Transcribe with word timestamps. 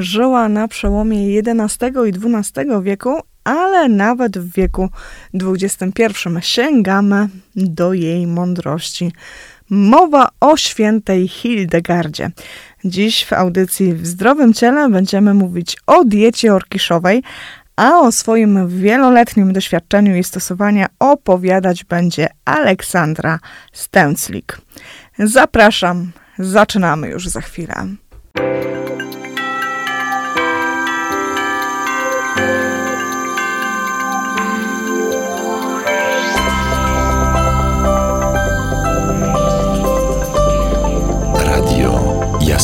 Żyła 0.00 0.48
na 0.48 0.68
przełomie 0.68 1.40
XI 1.40 1.84
i 2.06 2.34
XII 2.36 2.82
wieku, 2.82 3.20
ale 3.44 3.88
nawet 3.88 4.38
w 4.38 4.52
wieku 4.52 4.88
XXI 5.34 6.04
sięgamy 6.40 7.28
do 7.56 7.92
jej 7.92 8.26
mądrości. 8.26 9.12
Mowa 9.70 10.28
o 10.40 10.56
świętej 10.56 11.28
Hildegardzie. 11.28 12.30
Dziś 12.84 13.24
w 13.24 13.32
audycji 13.32 13.94
w 13.94 14.06
Zdrowym 14.06 14.54
Ciele 14.54 14.88
będziemy 14.88 15.34
mówić 15.34 15.76
o 15.86 16.04
diecie 16.04 16.54
orkiszowej, 16.54 17.22
a 17.76 17.98
o 17.98 18.12
swoim 18.12 18.68
wieloletnim 18.68 19.52
doświadczeniu 19.52 20.12
jej 20.12 20.24
stosowania 20.24 20.86
opowiadać 20.98 21.84
będzie 21.84 22.28
Aleksandra 22.44 23.38
Stęclik. 23.72 24.58
Zapraszam, 25.18 26.12
zaczynamy 26.38 27.08
już 27.08 27.28
za 27.28 27.40
chwilę. 27.40 27.74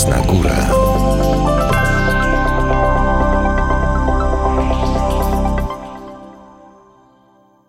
Jasna 0.01 0.21
Góra. 0.25 0.80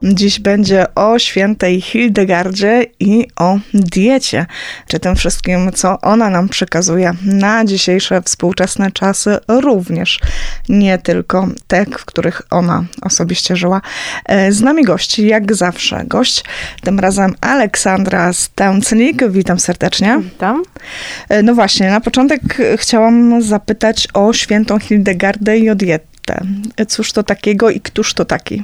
Dziś 0.03 0.39
będzie 0.39 0.95
o 0.95 1.19
świętej 1.19 1.81
Hildegardzie 1.81 2.85
i 2.99 3.27
o 3.35 3.59
diecie, 3.73 4.45
czy 4.87 4.99
tym 4.99 5.15
wszystkim, 5.15 5.71
co 5.71 6.01
ona 6.01 6.29
nam 6.29 6.49
przekazuje 6.49 7.13
na 7.25 7.65
dzisiejsze 7.65 8.21
współczesne 8.21 8.91
czasy, 8.91 9.37
również 9.47 10.19
nie 10.69 10.97
tylko 10.97 11.47
te, 11.67 11.85
w 11.85 12.05
których 12.05 12.41
ona 12.49 12.83
osobiście 13.01 13.55
żyła. 13.55 13.81
E, 14.25 14.51
z 14.51 14.61
nami 14.61 14.83
gość, 14.83 15.19
jak 15.19 15.55
zawsze, 15.55 16.03
gość, 16.05 16.43
tym 16.81 16.99
razem 16.99 17.35
Aleksandra 17.41 18.33
Stęclik. 18.33 19.27
Witam 19.29 19.59
serdecznie. 19.59 20.19
Witam. 20.23 20.63
E, 21.29 21.43
no 21.43 21.55
właśnie, 21.55 21.89
na 21.89 22.01
początek 22.01 22.41
chciałam 22.77 23.41
zapytać 23.41 24.07
o 24.13 24.33
świętą 24.33 24.79
Hildegardę 24.79 25.57
i 25.57 25.69
o 25.69 25.75
dietę. 25.75 26.41
Cóż 26.87 27.11
to 27.13 27.23
takiego 27.23 27.69
i 27.69 27.81
któż 27.81 28.13
to 28.13 28.25
taki? 28.25 28.63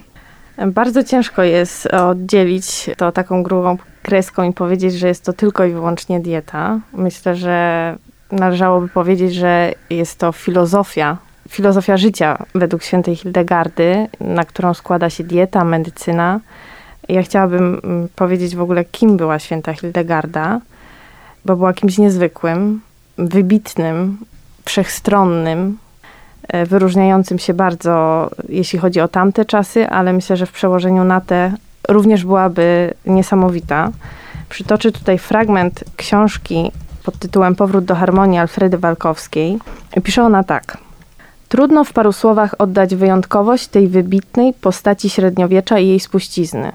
Bardzo 0.66 1.04
ciężko 1.04 1.44
jest 1.44 1.86
oddzielić 1.86 2.90
to 2.98 3.12
taką 3.12 3.44
grubą 3.44 3.78
kreską 4.04 4.44
i 4.44 4.54
powiedzieć, 4.54 4.94
że 4.94 5.08
jest 5.08 5.26
to 5.26 5.34
tylko 5.34 5.66
i 5.66 5.72
wyłącznie 5.72 6.20
dieta. 6.20 6.80
Myślę, 6.94 7.36
że 7.36 7.96
należałoby 8.32 8.88
powiedzieć, 8.88 9.34
że 9.34 9.74
jest 9.90 10.20
to 10.20 10.32
filozofia, 10.32 11.18
filozofia 11.50 11.98
życia 11.98 12.46
według 12.56 12.84
świętej 12.84 13.16
Hildegardy, 13.16 14.08
na 14.20 14.46
którą 14.46 14.74
składa 14.74 15.10
się 15.10 15.24
dieta, 15.24 15.64
medycyna. 15.64 16.40
Ja 17.10 17.24
chciałabym 17.24 17.82
mm, 17.84 18.08
powiedzieć 18.16 18.56
w 18.56 18.62
ogóle, 18.62 18.86
kim 18.86 19.18
była 19.18 19.40
święta 19.40 19.74
Hildegarda, 19.74 20.62
bo 21.46 21.56
była 21.56 21.74
kimś 21.74 21.98
niezwykłym, 21.98 22.82
wybitnym, 23.18 24.18
wszechstronnym, 24.66 25.78
wyróżniającym 26.66 27.40
się 27.40 27.54
bardzo, 27.54 28.30
jeśli 28.50 28.80
chodzi 28.80 29.02
o 29.02 29.08
tamte 29.08 29.46
czasy, 29.46 29.90
ale 29.90 30.14
myślę, 30.14 30.38
że 30.38 30.46
w 30.46 30.52
przełożeniu 30.52 31.04
na 31.04 31.22
te 31.22 31.54
również 31.90 32.26
byłaby 32.26 32.94
niesamowita. 33.06 33.92
Przytoczę 34.50 34.92
tutaj 34.92 35.18
fragment 35.18 35.84
książki 35.96 36.72
pod 37.04 37.20
tytułem 37.20 37.56
Powrót 37.56 37.86
do 37.86 37.96
harmonii 37.96 38.40
Alfredy 38.40 38.78
Walkowskiej. 38.78 39.60
Pisze 40.04 40.24
ona 40.24 40.44
tak. 40.44 40.78
Trudno 41.50 41.84
w 41.84 41.94
paru 41.94 42.14
słowach 42.14 42.56
oddać 42.58 42.96
wyjątkowość 42.96 43.68
tej 43.68 43.88
wybitnej 43.88 44.54
postaci 44.54 45.10
średniowiecza 45.10 45.80
i 45.80 45.88
jej 45.88 46.00
spuścizny. 46.00 46.72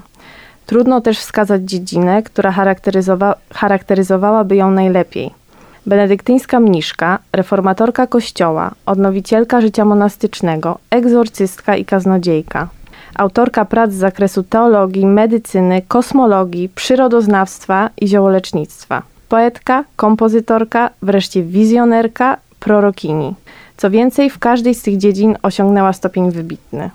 Trudno 0.66 1.00
też 1.00 1.18
wskazać 1.18 1.62
dziedzinę, 1.62 2.22
która 2.22 2.52
charakteryzowa 2.52 3.34
charakteryzowałaby 3.54 4.56
ją 4.56 4.70
najlepiej– 4.70 5.30
benedyktyńska 5.86 6.60
mniszka, 6.60 7.18
reformatorka 7.32 8.06
kościoła, 8.06 8.70
odnowicielka 8.86 9.60
życia 9.60 9.84
monastycznego, 9.84 10.78
egzorcystka 10.90 11.76
i 11.76 11.84
kaznodziejka. 11.84 12.68
Autorka 13.14 13.64
prac 13.64 13.92
z 13.92 13.96
zakresu 13.96 14.42
teologii, 14.42 15.06
medycyny, 15.06 15.82
kosmologii, 15.88 16.68
przyrodoznawstwa 16.68 17.90
i 18.00 18.08
ziołolecznictwa. 18.08 19.02
Poetka, 19.28 19.84
kompozytorka, 19.96 20.90
wreszcie 21.02 21.42
wizjonerka, 21.42 22.36
prorokini. 22.60 23.34
Co 23.76 23.90
więcej, 23.90 24.30
w 24.30 24.38
każdej 24.38 24.74
z 24.74 24.82
tych 24.82 24.96
dziedzin 24.96 25.36
osiągnęła 25.42 25.92
stopień 25.92 26.30
wybitny. 26.30 26.90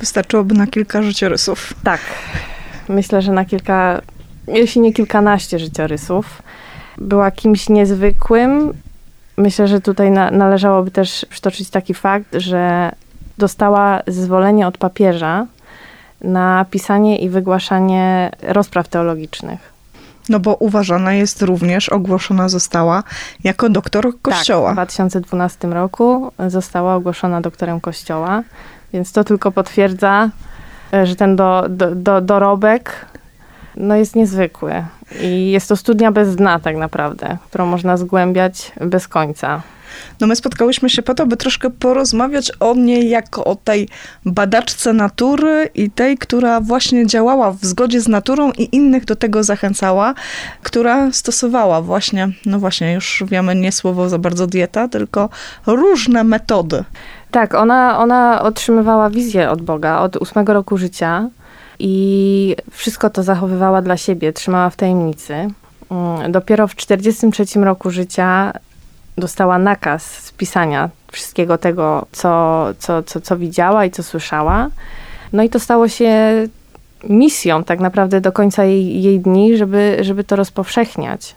Wystarczyłoby 0.00 0.54
na 0.54 0.66
kilka 0.66 1.02
życiorysów. 1.02 1.74
Tak. 1.84 2.00
Myślę, 2.88 3.22
że 3.22 3.32
na 3.32 3.44
kilka, 3.44 4.00
jeśli 4.48 4.80
nie 4.80 4.92
kilkanaście 4.92 5.58
życiorysów 5.58 6.42
była 6.98 7.30
kimś 7.30 7.68
niezwykłym. 7.68 8.72
Myślę, 9.36 9.68
że 9.68 9.80
tutaj 9.80 10.10
na, 10.10 10.30
należałoby 10.30 10.90
też 10.90 11.26
przytoczyć 11.30 11.70
taki 11.70 11.94
fakt, 11.94 12.26
że 12.32 12.92
dostała 13.38 14.02
zezwolenie 14.06 14.66
od 14.66 14.78
papieża 14.78 15.46
na 16.20 16.66
pisanie 16.70 17.18
i 17.18 17.28
wygłaszanie 17.28 18.30
rozpraw 18.42 18.88
teologicznych. 18.88 19.72
No 20.28 20.40
bo 20.40 20.54
uważana 20.54 21.12
jest 21.12 21.42
również, 21.42 21.88
ogłoszona 21.88 22.48
została 22.48 23.02
jako 23.44 23.68
doktor 23.68 24.12
Kościoła. 24.22 24.68
Tak, 24.68 24.74
w 24.74 24.76
2012 24.76 25.68
roku 25.68 26.32
została 26.48 26.94
ogłoszona 26.94 27.40
doktorem 27.40 27.80
Kościoła, 27.80 28.42
więc 28.92 29.12
to 29.12 29.24
tylko 29.24 29.52
potwierdza, 29.52 30.30
że 31.04 31.16
ten 31.16 31.36
do, 31.36 31.64
do, 31.68 31.94
do, 31.94 32.20
dorobek 32.20 33.06
no 33.76 33.96
jest 33.96 34.16
niezwykły. 34.16 34.84
I 35.20 35.50
jest 35.50 35.68
to 35.68 35.76
studnia 35.76 36.12
bez 36.12 36.36
dna 36.36 36.58
tak 36.60 36.76
naprawdę, 36.76 37.36
którą 37.48 37.66
można 37.66 37.96
zgłębiać 37.96 38.72
bez 38.80 39.08
końca. 39.08 39.62
No 40.20 40.26
my 40.26 40.36
spotkałyśmy 40.36 40.90
się 40.90 41.02
po 41.02 41.14
to, 41.14 41.26
by 41.26 41.36
troszkę 41.36 41.70
porozmawiać 41.70 42.52
o 42.60 42.74
niej 42.74 43.10
jako 43.10 43.44
o 43.44 43.56
tej 43.56 43.88
badaczce 44.26 44.92
natury 44.92 45.70
i 45.74 45.90
tej, 45.90 46.18
która 46.18 46.60
właśnie 46.60 47.06
działała 47.06 47.52
w 47.52 47.64
zgodzie 47.64 48.00
z 48.00 48.08
naturą 48.08 48.52
i 48.52 48.76
innych 48.76 49.04
do 49.04 49.16
tego 49.16 49.44
zachęcała, 49.44 50.14
która 50.62 51.12
stosowała 51.12 51.82
właśnie, 51.82 52.28
no 52.46 52.58
właśnie, 52.58 52.92
już 52.92 53.24
wiemy, 53.26 53.54
nie 53.54 53.72
słowo 53.72 54.08
za 54.08 54.18
bardzo 54.18 54.46
dieta, 54.46 54.88
tylko 54.88 55.28
różne 55.66 56.24
metody. 56.24 56.84
Tak, 57.30 57.54
ona, 57.54 57.98
ona 57.98 58.42
otrzymywała 58.42 59.10
wizję 59.10 59.50
od 59.50 59.62
Boga 59.62 59.98
od 59.98 60.16
ósmego 60.16 60.52
roku 60.52 60.78
życia 60.78 61.28
i 61.84 62.56
wszystko 62.70 63.10
to 63.10 63.22
zachowywała 63.22 63.82
dla 63.82 63.96
siebie, 63.96 64.32
trzymała 64.32 64.70
w 64.70 64.76
tajemnicy. 64.76 65.34
Mm, 65.90 66.32
dopiero 66.32 66.68
w 66.68 66.74
43 66.74 67.44
roku 67.60 67.90
życia 67.90 68.52
dostała 69.18 69.58
nakaz 69.58 70.02
spisania 70.04 70.90
wszystkiego 71.12 71.58
tego, 71.58 72.06
co, 72.12 72.66
co, 72.78 73.02
co, 73.02 73.20
co 73.20 73.36
widziała 73.36 73.84
i 73.84 73.90
co 73.90 74.02
słyszała. 74.02 74.68
No 75.32 75.42
i 75.42 75.48
to 75.48 75.60
stało 75.60 75.88
się 75.88 76.12
misją 77.08 77.64
tak 77.64 77.80
naprawdę 77.80 78.20
do 78.20 78.32
końca 78.32 78.64
jej, 78.64 79.02
jej 79.02 79.20
dni, 79.20 79.56
żeby, 79.56 79.98
żeby 80.00 80.24
to 80.24 80.36
rozpowszechniać. 80.36 81.36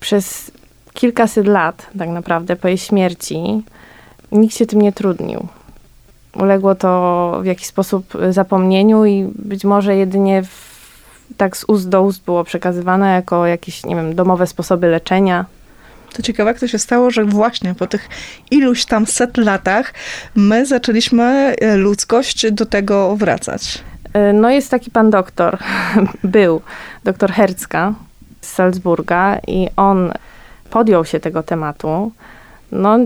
Przez 0.00 0.50
kilkaset 0.94 1.46
lat 1.46 1.86
tak 1.98 2.08
naprawdę 2.08 2.56
po 2.56 2.68
jej 2.68 2.78
śmierci 2.78 3.62
nikt 4.32 4.56
się 4.56 4.66
tym 4.66 4.82
nie 4.82 4.92
trudnił 4.92 5.48
uległo 6.34 6.74
to 6.74 7.38
w 7.42 7.46
jakiś 7.46 7.66
sposób 7.66 8.12
zapomnieniu 8.30 9.04
i 9.04 9.30
być 9.34 9.64
może 9.64 9.96
jedynie 9.96 10.42
w, 10.42 10.70
tak 11.36 11.56
z 11.56 11.64
ust 11.64 11.88
do 11.88 12.02
ust 12.02 12.24
było 12.24 12.44
przekazywane 12.44 13.14
jako 13.14 13.46
jakieś, 13.46 13.84
nie 13.84 13.96
wiem, 13.96 14.14
domowe 14.14 14.46
sposoby 14.46 14.86
leczenia. 14.86 15.44
To 16.12 16.22
ciekawe, 16.22 16.50
jak 16.50 16.60
to 16.60 16.68
się 16.68 16.78
stało, 16.78 17.10
że 17.10 17.24
właśnie 17.24 17.74
po 17.74 17.86
tych 17.86 18.08
iluś 18.50 18.84
tam 18.84 19.06
set 19.06 19.36
latach 19.36 19.94
my 20.34 20.66
zaczęliśmy 20.66 21.24
e, 21.60 21.76
ludzkość 21.76 22.52
do 22.52 22.66
tego 22.66 23.16
wracać. 23.16 23.84
E, 24.12 24.32
no 24.32 24.50
jest 24.50 24.70
taki 24.70 24.90
pan 24.90 25.10
doktor, 25.10 25.58
był 26.24 26.60
doktor 27.04 27.32
Herzka 27.32 27.94
z 28.40 28.52
Salzburga 28.52 29.38
i 29.46 29.68
on 29.76 30.12
podjął 30.70 31.04
się 31.04 31.20
tego 31.20 31.42
tematu. 31.42 32.12
No, 32.72 32.98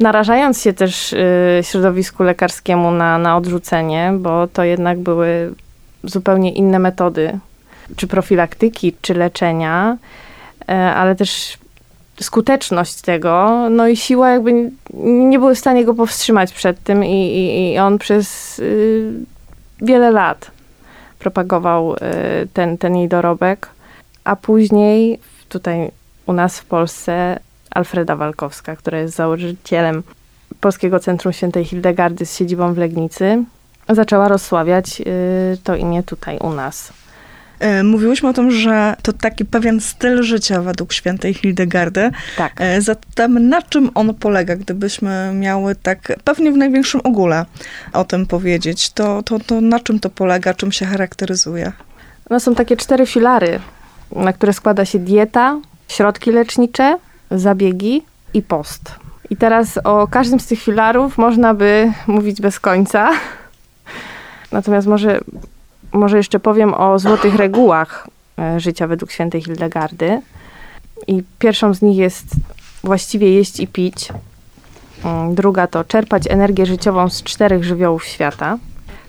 narażając 0.00 0.62
się 0.62 0.72
też 0.72 1.12
y, 1.12 1.60
środowisku 1.62 2.22
lekarskiemu 2.22 2.90
na, 2.90 3.18
na 3.18 3.36
odrzucenie, 3.36 4.12
bo 4.18 4.46
to 4.46 4.64
jednak 4.64 4.98
były 4.98 5.54
zupełnie 6.04 6.52
inne 6.52 6.78
metody, 6.78 7.38
czy 7.96 8.06
profilaktyki, 8.06 8.94
czy 9.02 9.14
leczenia, 9.14 9.96
e, 10.68 10.94
ale 10.94 11.16
też 11.16 11.58
skuteczność 12.20 13.00
tego, 13.00 13.66
no 13.70 13.88
i 13.88 13.96
siła 13.96 14.30
jakby 14.30 14.70
nie 15.04 15.38
były 15.38 15.54
w 15.54 15.58
stanie 15.58 15.84
go 15.84 15.94
powstrzymać 15.94 16.52
przed 16.52 16.82
tym 16.82 17.04
i, 17.04 17.26
i, 17.26 17.72
i 17.72 17.78
on 17.78 17.98
przez 17.98 18.58
y, 18.58 19.12
wiele 19.82 20.10
lat 20.10 20.50
propagował 21.18 21.94
y, 21.94 21.98
ten, 22.52 22.78
ten 22.78 22.96
jej 22.96 23.08
dorobek, 23.08 23.68
a 24.24 24.36
później 24.36 25.20
tutaj 25.48 25.90
u 26.26 26.32
nas 26.32 26.60
w 26.60 26.64
Polsce 26.64 27.38
Alfreda 27.76 28.16
Walkowska, 28.16 28.76
która 28.76 28.98
jest 28.98 29.14
założycielem 29.14 30.02
Polskiego 30.60 31.00
Centrum 31.00 31.32
Świętej 31.32 31.64
Hildegardy 31.64 32.26
z 32.26 32.36
siedzibą 32.36 32.74
w 32.74 32.78
Legnicy, 32.78 33.44
zaczęła 33.88 34.28
rozsławiać 34.28 35.00
y, 35.00 35.58
to 35.64 35.76
imię 35.76 36.02
tutaj 36.02 36.38
u 36.38 36.50
nas. 36.50 36.92
E, 37.58 37.82
mówiłyśmy 37.82 38.28
o 38.28 38.32
tym, 38.32 38.50
że 38.50 38.96
to 39.02 39.12
taki 39.12 39.44
pewien 39.44 39.80
styl 39.80 40.22
życia 40.22 40.62
według 40.62 40.92
świętej 40.92 41.34
Hildegardy. 41.34 42.10
Tak. 42.36 42.52
E, 42.56 42.80
zatem 42.80 43.48
na 43.48 43.62
czym 43.62 43.90
on 43.94 44.14
polega, 44.14 44.56
gdybyśmy 44.56 45.32
miały 45.34 45.74
tak 45.74 46.12
pewnie 46.24 46.52
w 46.52 46.56
największym 46.56 47.00
ogóle 47.04 47.44
o 47.92 48.04
tym 48.04 48.26
powiedzieć, 48.26 48.90
to, 48.90 49.22
to, 49.22 49.38
to 49.38 49.60
na 49.60 49.80
czym 49.80 50.00
to 50.00 50.10
polega, 50.10 50.54
czym 50.54 50.72
się 50.72 50.86
charakteryzuje? 50.86 51.72
No 52.30 52.40
są 52.40 52.54
takie 52.54 52.76
cztery 52.76 53.06
filary, 53.06 53.60
na 54.12 54.32
które 54.32 54.52
składa 54.52 54.84
się 54.84 54.98
dieta, 54.98 55.60
środki 55.88 56.30
lecznicze, 56.30 56.98
zabiegi 57.30 58.02
i 58.34 58.42
post. 58.42 58.94
I 59.30 59.36
teraz 59.36 59.78
o 59.84 60.08
każdym 60.08 60.40
z 60.40 60.46
tych 60.46 60.62
filarów 60.62 61.18
można 61.18 61.54
by 61.54 61.92
mówić 62.06 62.40
bez 62.40 62.60
końca. 62.60 63.10
Natomiast 64.52 64.86
może, 64.86 65.20
może 65.92 66.16
jeszcze 66.16 66.40
powiem 66.40 66.74
o 66.74 66.98
złotych 66.98 67.34
regułach 67.34 68.08
e, 68.38 68.60
życia 68.60 68.86
według 68.86 69.10
świętej 69.10 69.42
Hildegardy. 69.42 70.20
I 71.06 71.22
pierwszą 71.38 71.74
z 71.74 71.82
nich 71.82 71.96
jest 71.96 72.26
właściwie 72.84 73.32
jeść 73.32 73.60
i 73.60 73.66
pić. 73.66 74.08
Mm, 75.04 75.34
Druga 75.34 75.66
to 75.66 75.84
czerpać 75.84 76.22
energię 76.30 76.66
życiową 76.66 77.08
z 77.08 77.22
czterech 77.22 77.64
żywiołów 77.64 78.04
świata. 78.04 78.58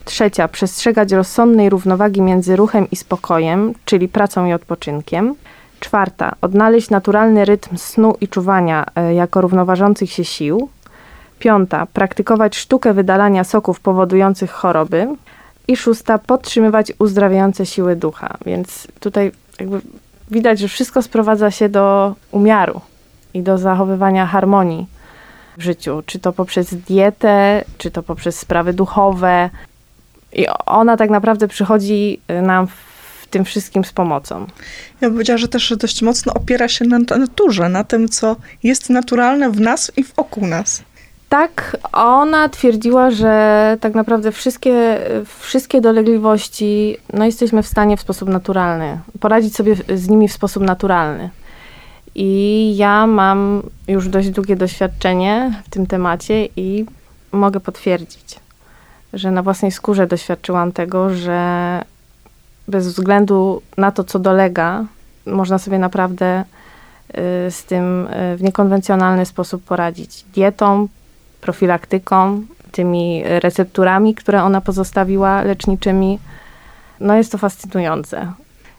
Trzecia, 0.05 0.47
przestrzegać 0.47 1.11
rozsądnej 1.11 1.69
równowagi 1.69 2.21
między 2.21 2.55
ruchem 2.55 2.87
i 2.91 2.95
spokojem, 2.95 3.73
czyli 3.85 4.07
pracą 4.07 4.45
i 4.45 4.53
odpoczynkiem. 4.53 5.35
Czwarta, 5.79 6.35
odnaleźć 6.41 6.89
naturalny 6.89 7.45
rytm 7.45 7.77
snu 7.77 8.15
i 8.21 8.27
czuwania 8.27 8.85
e, 8.95 9.13
jako 9.13 9.41
równoważących 9.41 10.11
się 10.11 10.25
sił. 10.25 10.69
Piąta, 11.39 11.85
praktykować 11.85 12.55
sztukę 12.55 12.93
wydalania 12.93 13.43
soków 13.43 13.79
powodujących 13.79 14.51
choroby. 14.51 15.07
I 15.67 15.77
szósta, 15.77 16.17
podtrzymywać 16.17 16.93
uzdrawiające 16.99 17.65
siły 17.65 17.95
ducha. 17.95 18.37
Więc 18.45 18.87
tutaj 18.99 19.31
jakby 19.59 19.81
widać, 20.31 20.59
że 20.59 20.67
wszystko 20.67 21.01
sprowadza 21.01 21.51
się 21.51 21.69
do 21.69 22.15
umiaru 22.31 22.81
i 23.33 23.41
do 23.41 23.57
zachowywania 23.57 24.25
harmonii 24.25 24.87
w 25.57 25.61
życiu. 25.61 26.03
Czy 26.05 26.19
to 26.19 26.33
poprzez 26.33 26.75
dietę, 26.75 27.63
czy 27.77 27.91
to 27.91 28.03
poprzez 28.03 28.39
sprawy 28.39 28.73
duchowe. 28.73 29.49
I 30.33 30.47
ona 30.65 30.97
tak 30.97 31.09
naprawdę 31.09 31.47
przychodzi 31.47 32.21
y, 32.31 32.41
nam 32.41 32.67
w 32.67 32.86
tym 33.29 33.45
wszystkim 33.45 33.83
z 33.83 33.91
pomocą. 33.91 34.39
Ja 35.01 35.07
bym 35.07 35.11
powiedziała, 35.11 35.37
że 35.37 35.47
też 35.47 35.73
dość 35.77 36.01
mocno 36.01 36.33
opiera 36.33 36.67
się 36.67 36.85
na 36.85 36.99
na 36.99 37.17
naturze, 37.17 37.69
na 37.69 37.83
tym, 37.83 38.09
co 38.09 38.35
jest 38.63 38.89
naturalne 38.89 39.51
w 39.51 39.59
nas 39.59 39.91
i 39.97 40.03
wokół 40.03 40.47
nas. 40.47 40.83
Tak, 41.29 41.77
ona 41.91 42.49
twierdziła, 42.49 43.11
że 43.11 43.77
tak 43.81 43.95
naprawdę 43.95 44.31
wszystkie, 44.31 44.99
wszystkie 45.39 45.81
dolegliwości 45.81 46.97
no 47.13 47.25
jesteśmy 47.25 47.63
w 47.63 47.67
stanie 47.67 47.97
w 47.97 48.01
sposób 48.01 48.29
naturalny, 48.29 48.99
poradzić 49.19 49.55
sobie 49.55 49.75
z 49.95 50.09
nimi 50.09 50.27
w 50.27 50.33
sposób 50.33 50.63
naturalny. 50.63 51.29
I 52.15 52.73
ja 52.77 53.07
mam 53.07 53.63
już 53.87 54.09
dość 54.09 54.29
długie 54.29 54.55
doświadczenie 54.55 55.61
w 55.65 55.69
tym 55.69 55.87
temacie 55.87 56.45
i 56.55 56.85
mogę 57.31 57.59
potwierdzić, 57.59 58.39
że 59.13 59.31
na 59.31 59.43
własnej 59.43 59.71
skórze 59.71 60.07
doświadczyłam 60.07 60.71
tego, 60.71 61.09
że 61.09 61.81
bez 62.67 62.87
względu 62.87 63.61
na 63.77 63.91
to, 63.91 64.03
co 64.03 64.19
dolega, 64.19 64.85
można 65.25 65.57
sobie 65.57 65.79
naprawdę 65.79 66.43
y, 67.09 67.51
z 67.51 67.63
tym 67.63 68.07
y, 68.07 68.37
w 68.37 68.43
niekonwencjonalny 68.43 69.25
sposób 69.25 69.63
poradzić. 69.63 70.25
Dietą, 70.33 70.87
profilaktyką, 71.41 72.41
tymi 72.71 73.23
recepturami, 73.25 74.15
które 74.15 74.43
ona 74.43 74.61
pozostawiła 74.61 75.41
leczniczymi. 75.41 76.19
No 76.99 77.15
jest 77.15 77.31
to 77.31 77.37
fascynujące. 77.37 78.31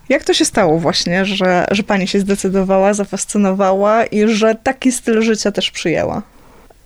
Jak 0.09 0.23
to 0.23 0.33
się 0.33 0.45
stało 0.45 0.79
właśnie, 0.79 1.25
że, 1.25 1.65
że 1.71 1.83
pani 1.83 2.07
się 2.07 2.19
zdecydowała, 2.19 2.93
zafascynowała 2.93 4.05
i 4.05 4.27
że 4.27 4.55
taki 4.55 4.91
styl 4.91 5.21
życia 5.21 5.51
też 5.51 5.71
przyjęła? 5.71 6.21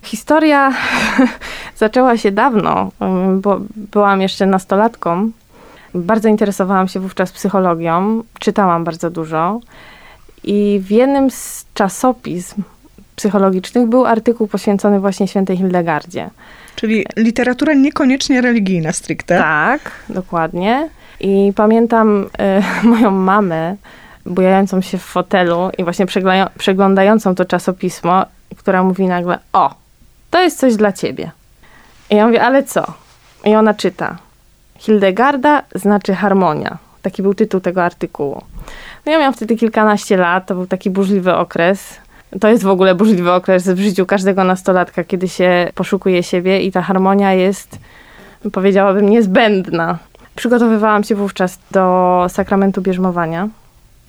Historia 0.04 0.74
zaczęła 1.78 2.18
się 2.18 2.32
dawno, 2.32 2.92
bo 3.42 3.62
byłam 3.76 4.22
jeszcze 4.22 4.46
nastolatką. 4.46 5.32
Bardzo 5.94 6.30
interesowałam 6.30 6.88
się 6.88 7.00
wówczas 7.00 7.32
psychologią, 7.32 8.24
czytałam 8.40 8.84
bardzo 8.84 9.10
dużo 9.10 9.60
i 10.44 10.82
w 10.84 10.92
jednym 10.92 11.32
z 11.32 11.66
czasopism 11.74 12.64
psychologicznych 13.16 13.88
był 13.88 14.06
artykuł 14.06 14.48
poświęcony 14.48 15.00
właśnie 15.00 15.28
świętej 15.28 15.58
Hildegardzie. 15.58 16.30
Czyli 16.76 17.06
literatura 17.18 17.74
niekoniecznie 17.74 18.42
religijna 18.42 18.92
stricte. 18.92 19.38
Tak, 19.38 19.92
dokładnie. 20.10 20.90
I 21.20 21.54
pamiętam 21.56 22.26
y, 22.84 22.88
moją 22.88 23.12
mamę 23.12 23.76
bujającą 24.26 24.82
się 24.82 24.98
w 24.98 25.04
fotelu 25.04 25.70
i 25.78 25.84
właśnie 25.84 26.06
przeglądającą 26.58 27.36
to 27.36 27.46
czasopismo, 27.46 28.26
która 28.58 28.84
mówi 28.84 29.06
nagle, 29.06 29.40
o, 29.54 29.76
to 30.30 30.42
jest 30.42 30.60
coś 30.60 30.76
dla 30.76 30.92
ciebie. 30.92 31.32
I 32.10 32.16
ja 32.16 32.26
mówię, 32.28 32.42
ale 32.42 32.64
co? 32.64 32.94
I 33.46 33.56
ona 33.56 33.74
czyta. 33.74 34.18
Hildegarda 34.84 35.64
znaczy 35.76 36.14
harmonia. 36.14 36.78
Taki 37.02 37.22
był 37.22 37.34
tytuł 37.34 37.60
tego 37.60 37.84
artykułu. 37.84 38.42
No 39.06 39.12
ja 39.12 39.18
miałam 39.18 39.34
wtedy 39.34 39.56
kilkanaście 39.56 40.18
lat, 40.18 40.46
to 40.46 40.56
był 40.56 40.68
taki 40.68 40.90
burzliwy 40.90 41.36
okres. 41.36 41.98
To 42.42 42.48
jest 42.48 42.64
w 42.64 42.68
ogóle 42.68 42.96
burzliwy 42.96 43.32
okres 43.32 43.70
w 43.70 43.80
życiu 43.80 44.06
każdego 44.06 44.44
nastolatka, 44.44 45.04
kiedy 45.04 45.28
się 45.28 45.72
poszukuje 45.76 46.24
siebie 46.24 46.62
i 46.62 46.72
ta 46.72 46.82
harmonia 46.82 47.34
jest, 47.34 47.80
powiedziałabym, 48.52 49.10
niezbędna. 49.10 49.98
Przygotowywałam 50.36 51.04
się 51.04 51.16
wówczas 51.16 51.60
do 51.72 52.26
sakramentu 52.30 52.82
bierzmowania. 52.82 53.48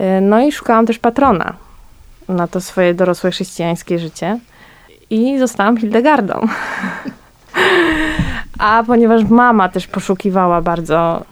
Y, 0.00 0.21
No 0.21 0.41
i 0.41 0.53
szukałam 0.53 0.87
też 0.87 0.99
patrona 0.99 1.55
na 2.29 2.49
to 2.49 2.61
swoje 2.61 2.94
dorosłe 2.94 3.31
chrześcijańskie 3.31 3.99
życie. 3.99 4.38
I 5.11 5.38
zostałam 5.38 5.76
Hildegardą. 5.76 6.41
A 8.58 8.84
ponieważ 8.86 9.24
mama 9.24 9.68
też 9.68 9.86
poszukiwała 9.86 10.62
bardzo 10.62 11.24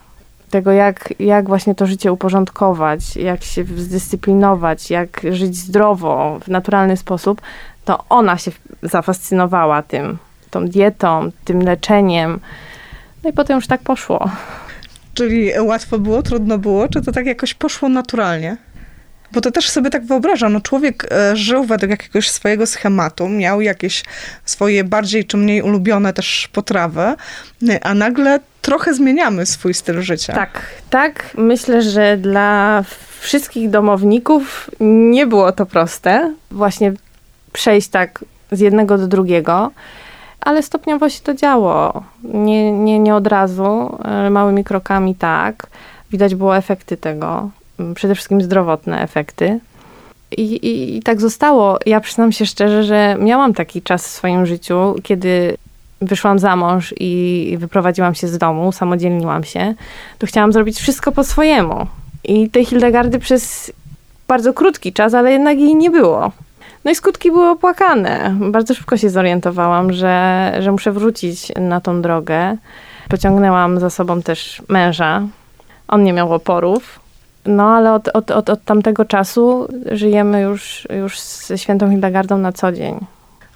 tego, 0.50 0.72
jak, 0.72 1.14
jak 1.18 1.48
właśnie 1.48 1.74
to 1.74 1.86
życie 1.86 2.12
uporządkować, 2.12 3.16
jak 3.16 3.44
się 3.44 3.64
zdyscyplinować, 3.64 4.90
jak 4.90 5.20
żyć 5.30 5.56
zdrowo, 5.56 6.38
w 6.44 6.48
naturalny 6.48 6.96
sposób, 6.96 7.40
to 7.84 8.04
ona 8.08 8.38
się 8.38 8.50
zafascynowała 8.82 9.82
tym, 9.82 10.18
tą 10.50 10.66
dietą, 10.66 11.30
tym 11.44 11.62
leczeniem. 11.62 12.40
No 13.24 13.30
i 13.30 13.32
potem 13.32 13.56
już 13.56 13.66
tak 13.66 13.80
poszło. 13.80 14.30
Czyli 15.14 15.50
łatwo 15.60 15.98
było, 15.98 16.22
trudno 16.22 16.58
było, 16.58 16.88
czy 16.88 17.02
to 17.02 17.12
tak 17.12 17.26
jakoś 17.26 17.54
poszło 17.54 17.88
naturalnie? 17.88 18.56
Bo 19.32 19.40
to 19.40 19.50
też 19.50 19.70
sobie 19.70 19.90
tak 19.90 20.04
wyobrażam, 20.04 20.52
no 20.52 20.60
człowiek 20.60 21.06
e, 21.10 21.36
żył 21.36 21.64
według 21.64 21.90
jakiegoś 21.90 22.30
swojego 22.30 22.66
schematu, 22.66 23.28
miał 23.28 23.60
jakieś 23.60 24.04
swoje 24.44 24.84
bardziej 24.84 25.24
czy 25.24 25.36
mniej 25.36 25.62
ulubione 25.62 26.12
też 26.12 26.48
potrawy, 26.52 27.14
e, 27.68 27.86
a 27.86 27.94
nagle 27.94 28.40
trochę 28.62 28.94
zmieniamy 28.94 29.46
swój 29.46 29.74
styl 29.74 30.02
życia. 30.02 30.32
Tak, 30.32 30.60
tak. 30.90 31.30
Myślę, 31.38 31.82
że 31.82 32.16
dla 32.16 32.82
wszystkich 33.20 33.70
domowników 33.70 34.70
nie 34.80 35.26
było 35.26 35.52
to 35.52 35.66
proste. 35.66 36.34
Właśnie 36.50 36.92
przejść 37.52 37.88
tak 37.88 38.24
z 38.52 38.60
jednego 38.60 38.98
do 38.98 39.06
drugiego, 39.06 39.70
ale 40.40 40.62
stopniowo 40.62 41.08
się 41.08 41.20
to 41.20 41.34
działo. 41.34 42.04
Nie, 42.24 42.72
nie, 42.72 42.98
nie 42.98 43.14
od 43.14 43.26
razu, 43.26 43.98
ale 44.02 44.30
małymi 44.30 44.64
krokami 44.64 45.14
tak. 45.14 45.66
Widać 46.10 46.34
było 46.34 46.56
efekty 46.56 46.96
tego, 46.96 47.50
przede 47.94 48.14
wszystkim 48.14 48.42
zdrowotne 48.42 49.02
efekty. 49.02 49.60
I, 50.36 50.42
i, 50.42 50.96
I 50.96 51.02
tak 51.02 51.20
zostało. 51.20 51.78
Ja 51.86 52.00
przyznam 52.00 52.32
się 52.32 52.46
szczerze, 52.46 52.84
że 52.84 53.16
miałam 53.18 53.54
taki 53.54 53.82
czas 53.82 54.06
w 54.06 54.10
swoim 54.10 54.46
życiu, 54.46 54.94
kiedy 55.02 55.56
wyszłam 56.00 56.38
za 56.38 56.56
mąż 56.56 56.94
i 57.00 57.54
wyprowadziłam 57.58 58.14
się 58.14 58.28
z 58.28 58.38
domu, 58.38 58.68
usamodzielniłam 58.68 59.44
się, 59.44 59.74
to 60.18 60.26
chciałam 60.26 60.52
zrobić 60.52 60.78
wszystko 60.78 61.12
po 61.12 61.24
swojemu. 61.24 61.86
I 62.24 62.50
tej 62.50 62.64
Hildegardy 62.64 63.18
przez 63.18 63.72
bardzo 64.28 64.52
krótki 64.52 64.92
czas, 64.92 65.14
ale 65.14 65.32
jednak 65.32 65.58
jej 65.58 65.74
nie 65.74 65.90
było. 65.90 66.32
No 66.84 66.90
i 66.90 66.94
skutki 66.94 67.30
były 67.30 67.48
opłakane. 67.48 68.36
Bardzo 68.40 68.74
szybko 68.74 68.96
się 68.96 69.10
zorientowałam, 69.10 69.92
że, 69.92 70.52
że 70.60 70.72
muszę 70.72 70.92
wrócić 70.92 71.52
na 71.56 71.80
tą 71.80 72.02
drogę. 72.02 72.56
Pociągnęłam 73.08 73.80
za 73.80 73.90
sobą 73.90 74.22
też 74.22 74.62
męża. 74.68 75.22
On 75.88 76.04
nie 76.04 76.12
miał 76.12 76.32
oporów. 76.34 77.00
No 77.46 77.76
ale 77.76 77.92
od, 77.92 78.08
od, 78.08 78.30
od, 78.30 78.50
od 78.50 78.64
tamtego 78.64 79.04
czasu 79.04 79.68
żyjemy 79.92 80.40
już, 80.40 80.88
już 81.00 81.20
ze 81.20 81.58
świętą 81.58 81.90
Hildegardą 81.90 82.38
na 82.38 82.52
co 82.52 82.72
dzień. 82.72 83.06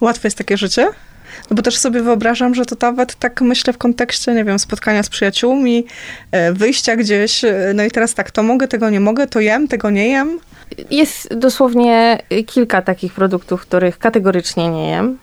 Łatwe 0.00 0.26
jest 0.26 0.38
takie 0.38 0.56
życie? 0.56 0.88
No 1.50 1.56
bo 1.56 1.62
też 1.62 1.78
sobie 1.78 2.02
wyobrażam, 2.02 2.54
że 2.54 2.64
to 2.64 2.76
nawet 2.80 3.14
tak 3.14 3.40
myślę 3.40 3.72
w 3.72 3.78
kontekście, 3.78 4.34
nie 4.34 4.44
wiem, 4.44 4.58
spotkania 4.58 5.02
z 5.02 5.08
przyjaciółmi, 5.08 5.86
e, 6.32 6.52
wyjścia 6.52 6.96
gdzieś, 6.96 7.44
e, 7.44 7.72
no 7.74 7.82
i 7.82 7.90
teraz 7.90 8.14
tak, 8.14 8.30
to 8.30 8.42
mogę, 8.42 8.68
tego 8.68 8.90
nie 8.90 9.00
mogę, 9.00 9.26
to 9.26 9.40
jem, 9.40 9.68
tego 9.68 9.90
nie 9.90 10.08
jem. 10.08 10.38
Jest 10.90 11.34
dosłownie 11.34 12.18
kilka 12.46 12.82
takich 12.82 13.12
produktów, 13.12 13.62
których 13.62 13.98
kategorycznie 13.98 14.70
nie 14.70 14.90
jem. 14.90 15.18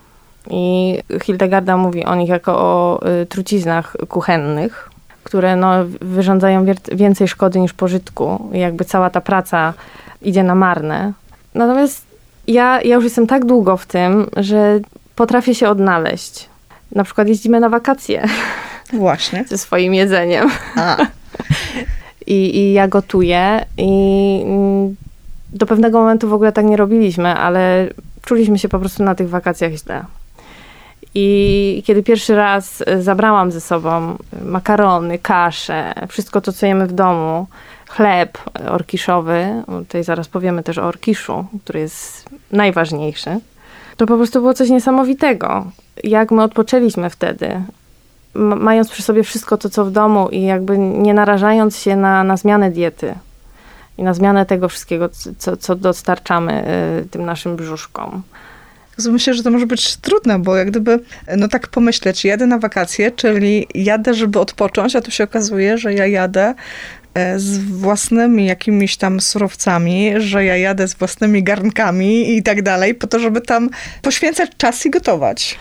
I 0.49 0.97
Hildegarda 1.23 1.77
mówi 1.77 2.05
o 2.05 2.15
nich 2.15 2.29
jako 2.29 2.57
o 2.57 2.99
y, 3.21 3.25
truciznach 3.25 3.97
kuchennych, 4.09 4.89
które 5.23 5.55
no, 5.55 5.71
wyrządzają 6.01 6.65
więcej 6.91 7.27
szkody 7.27 7.59
niż 7.59 7.73
pożytku. 7.73 8.49
I 8.53 8.59
jakby 8.59 8.85
cała 8.85 9.09
ta 9.09 9.21
praca 9.21 9.73
idzie 10.21 10.43
na 10.43 10.55
marne. 10.55 11.13
Natomiast 11.55 12.05
ja, 12.47 12.81
ja 12.81 12.95
już 12.95 13.03
jestem 13.03 13.27
tak 13.27 13.45
długo 13.45 13.77
w 13.77 13.85
tym, 13.85 14.27
że 14.37 14.79
potrafię 15.15 15.55
się 15.55 15.69
odnaleźć. 15.69 16.49
Na 16.91 17.03
przykład 17.03 17.27
jeździmy 17.27 17.59
na 17.59 17.69
wakacje. 17.69 18.27
Właśnie. 18.93 19.45
Ze 19.49 19.57
swoim 19.57 19.93
jedzeniem. 19.93 20.49
A. 20.75 20.97
I, 22.27 22.57
I 22.57 22.73
ja 22.73 22.87
gotuję 22.87 23.65
i 23.77 24.43
mm, 24.45 24.95
do 25.53 25.65
pewnego 25.65 25.99
momentu 25.99 26.29
w 26.29 26.33
ogóle 26.33 26.51
tak 26.51 26.65
nie 26.65 26.77
robiliśmy, 26.77 27.35
ale 27.35 27.89
czuliśmy 28.21 28.59
się 28.59 28.69
po 28.69 28.79
prostu 28.79 29.03
na 29.03 29.15
tych 29.15 29.29
wakacjach 29.29 29.73
źle. 29.73 30.03
I 31.15 31.83
kiedy 31.85 32.03
pierwszy 32.03 32.35
raz 32.35 32.83
zabrałam 32.99 33.51
ze 33.51 33.61
sobą 33.61 34.17
makarony, 34.45 35.19
kaszę, 35.19 35.93
wszystko 36.09 36.41
to, 36.41 36.53
co 36.53 36.65
jemy 36.65 36.87
w 36.87 36.93
domu, 36.93 37.47
chleb 37.89 38.37
orkiszowy, 38.69 39.63
tutaj 39.65 40.03
zaraz 40.03 40.27
powiemy 40.27 40.63
też 40.63 40.77
o 40.77 40.83
orkiszu, 40.83 41.45
który 41.63 41.79
jest 41.79 42.29
najważniejszy, 42.51 43.39
to 43.97 44.05
po 44.05 44.17
prostu 44.17 44.39
było 44.39 44.53
coś 44.53 44.69
niesamowitego. 44.69 45.65
Jak 46.03 46.31
my 46.31 46.43
odpoczęliśmy 46.43 47.09
wtedy, 47.09 47.61
mając 48.35 48.89
przy 48.89 49.03
sobie 49.03 49.23
wszystko 49.23 49.57
to, 49.57 49.69
co 49.69 49.85
w 49.85 49.91
domu 49.91 50.29
i 50.29 50.41
jakby 50.41 50.77
nie 50.77 51.13
narażając 51.13 51.77
się 51.77 51.95
na, 51.95 52.23
na 52.23 52.37
zmianę 52.37 52.71
diety 52.71 53.15
i 53.97 54.03
na 54.03 54.13
zmianę 54.13 54.45
tego 54.45 54.69
wszystkiego, 54.69 55.09
co, 55.37 55.57
co 55.57 55.75
dostarczamy 55.75 56.67
y, 57.01 57.09
tym 57.09 57.25
naszym 57.25 57.55
brzuszkom. 57.55 58.21
Myślę, 58.97 59.33
że 59.33 59.43
to 59.43 59.51
może 59.51 59.65
być 59.65 59.97
trudne, 59.97 60.39
bo 60.39 60.55
jak 60.55 60.71
gdyby, 60.71 60.99
no 61.37 61.47
tak 61.47 61.67
pomyśleć, 61.67 62.25
jadę 62.25 62.47
na 62.47 62.59
wakacje, 62.59 63.11
czyli 63.11 63.67
jadę, 63.75 64.13
żeby 64.13 64.39
odpocząć, 64.39 64.95
a 64.95 65.01
tu 65.01 65.11
się 65.11 65.23
okazuje, 65.23 65.77
że 65.77 65.93
ja 65.93 66.07
jadę 66.07 66.53
e, 67.13 67.39
z 67.39 67.57
własnymi 67.57 68.45
jakimiś 68.45 68.97
tam 68.97 69.19
surowcami, 69.19 70.13
że 70.17 70.45
ja 70.45 70.57
jadę 70.57 70.87
z 70.87 70.95
własnymi 70.95 71.43
garnkami 71.43 72.37
i 72.37 72.43
tak 72.43 72.61
dalej, 72.61 72.95
po 72.95 73.07
to, 73.07 73.19
żeby 73.19 73.41
tam 73.41 73.69
poświęcać 74.01 74.49
czas 74.57 74.85
i 74.85 74.89
gotować. 74.89 75.57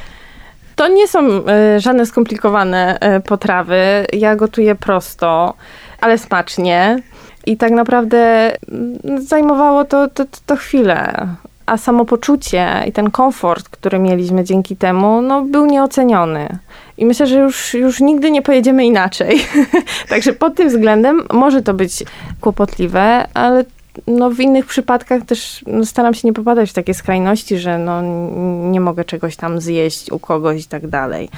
To 0.77 0.89
nie 0.89 1.09
są 1.09 1.29
y, 1.29 1.81
żadne 1.81 2.07
skomplikowane 2.07 2.99
y, 3.17 3.21
potrawy. 3.21 4.07
Ja 4.13 4.37
gotuję 4.37 4.75
prosto, 4.75 5.55
ale 6.01 6.19
smacznie. 6.19 6.99
I 7.47 7.57
tak 7.57 7.71
naprawdę 7.71 8.53
y, 8.55 9.23
zajmowało 9.23 9.85
to, 9.85 10.09
to, 10.09 10.25
to 10.47 10.57
chwilę 10.57 11.27
a 11.67 11.77
samopoczucie 11.77 12.85
i 12.87 12.93
ten 12.93 13.11
komfort, 13.11 13.69
który 13.69 13.99
mieliśmy 13.99 14.45
dzięki 14.45 14.77
temu, 14.77 15.23
no, 15.23 15.43
był 15.43 15.67
nieoceniony. 15.67 16.59
I 16.99 17.07
myślę, 17.07 17.27
że 17.27 17.39
już, 17.39 17.75
już 17.75 18.01
nigdy 18.01 18.31
nie 18.31 18.43
pojedziemy 18.43 18.85
inaczej. 18.85 19.41
Także 20.09 20.33
pod 20.33 20.55
tym 20.55 20.69
względem 20.69 21.23
może 21.33 21.63
to 21.63 21.75
być 21.75 22.05
kłopotliwe, 22.41 23.29
ale 23.35 23.65
no, 24.07 24.31
w 24.31 24.41
innych 24.41 24.67
przypadkach 24.67 25.23
też 25.23 25.65
no, 25.67 25.87
staram 25.87 26.15
się 26.15 26.29
nie 26.29 26.33
popadać 26.33 26.71
w 26.71 26.73
takie 26.73 26.95
skrajności, 26.95 27.59
że 27.59 27.79
no, 27.79 28.03
nie 28.71 28.81
mogę 28.81 29.05
czegoś 29.05 29.37
tam 29.37 29.61
zjeść 29.61 30.13
u 30.13 30.19
kogoś 30.19 30.65
i 30.65 30.69
tak 30.69 30.87
dalej. 30.87 31.29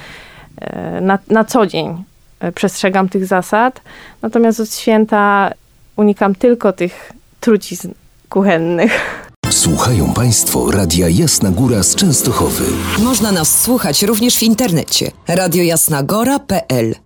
E, 0.61 1.01
na, 1.01 1.19
na 1.29 1.43
co 1.43 1.65
dzień 1.65 2.03
e, 2.39 2.51
przestrzegam 2.51 3.09
tych 3.09 3.25
zasad, 3.25 3.81
natomiast 4.21 4.59
od 4.59 4.73
święta 4.73 5.51
unikam 5.95 6.35
tylko 6.35 6.73
tych 6.73 7.11
trucizn 7.39 7.91
kuchennych. 8.29 8.91
Słuchają 9.49 10.13
Państwo 10.13 10.71
Radia 10.71 11.09
Jasna 11.09 11.51
Góra 11.51 11.83
z 11.83 11.95
Częstochowy. 11.95 12.63
Można 12.99 13.31
nas 13.31 13.61
słuchać 13.61 14.03
również 14.03 14.37
w 14.37 14.43
internecie 14.43 15.11
radiojasnagora.pl 15.27 17.04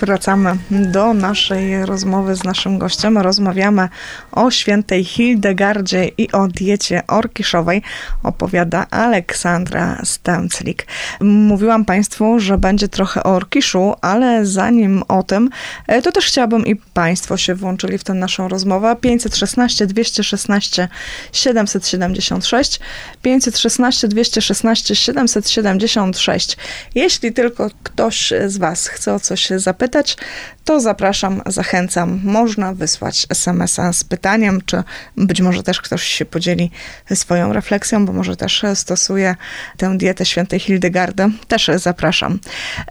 Wracamy 0.00 0.56
do 0.70 1.14
naszej 1.14 1.86
rozmowy 1.86 2.36
z 2.36 2.44
naszym 2.44 2.78
gościem. 2.78 3.18
Rozmawiamy 3.18 3.88
o 4.32 4.50
świętej 4.50 5.04
Hildegardzie 5.04 6.10
i 6.18 6.32
o 6.32 6.48
diecie 6.48 7.02
orkiszowej. 7.06 7.82
Opowiada 8.22 8.86
Aleksandra 8.90 10.00
Stęclik. 10.04 10.86
Mówiłam 11.20 11.84
Państwu, 11.84 12.40
że 12.40 12.58
będzie 12.58 12.88
trochę 12.88 13.22
o 13.22 13.34
orkiszu, 13.34 13.94
ale 14.00 14.46
zanim 14.46 15.02
o 15.08 15.22
tym, 15.22 15.50
e, 15.86 16.02
to 16.02 16.12
też 16.12 16.26
chciałabym 16.26 16.66
i 16.66 16.76
Państwo 16.76 17.36
się 17.36 17.54
włączyli 17.54 17.98
w 17.98 18.04
tę 18.04 18.14
naszą 18.14 18.48
rozmowę. 18.48 18.96
516 19.00 19.86
216 19.86 20.88
776 21.32 22.80
516 23.22 24.08
216 24.08 24.96
776. 24.96 26.56
Jeśli 26.94 27.32
tylko 27.32 27.70
ktoś 27.82 28.32
z 28.46 28.56
Was 28.56 28.88
chce 28.88 29.14
o 29.14 29.20
coś 29.20 29.55
zapytać, 29.58 30.16
to 30.64 30.80
zapraszam, 30.80 31.42
zachęcam. 31.46 32.20
Można 32.24 32.74
wysłać 32.74 33.26
SMS-a 33.30 33.92
z 33.92 34.04
pytaniem, 34.04 34.60
czy 34.66 34.82
być 35.16 35.40
może 35.40 35.62
też 35.62 35.80
ktoś 35.80 36.02
się 36.02 36.24
podzieli 36.24 36.70
swoją 37.14 37.52
refleksją, 37.52 38.06
bo 38.06 38.12
może 38.12 38.36
też 38.36 38.64
stosuje 38.74 39.36
tę 39.76 39.98
dietę 39.98 40.24
świętej 40.26 40.60
Hildegardy. 40.60 41.30
Też 41.48 41.70
zapraszam. 41.76 42.38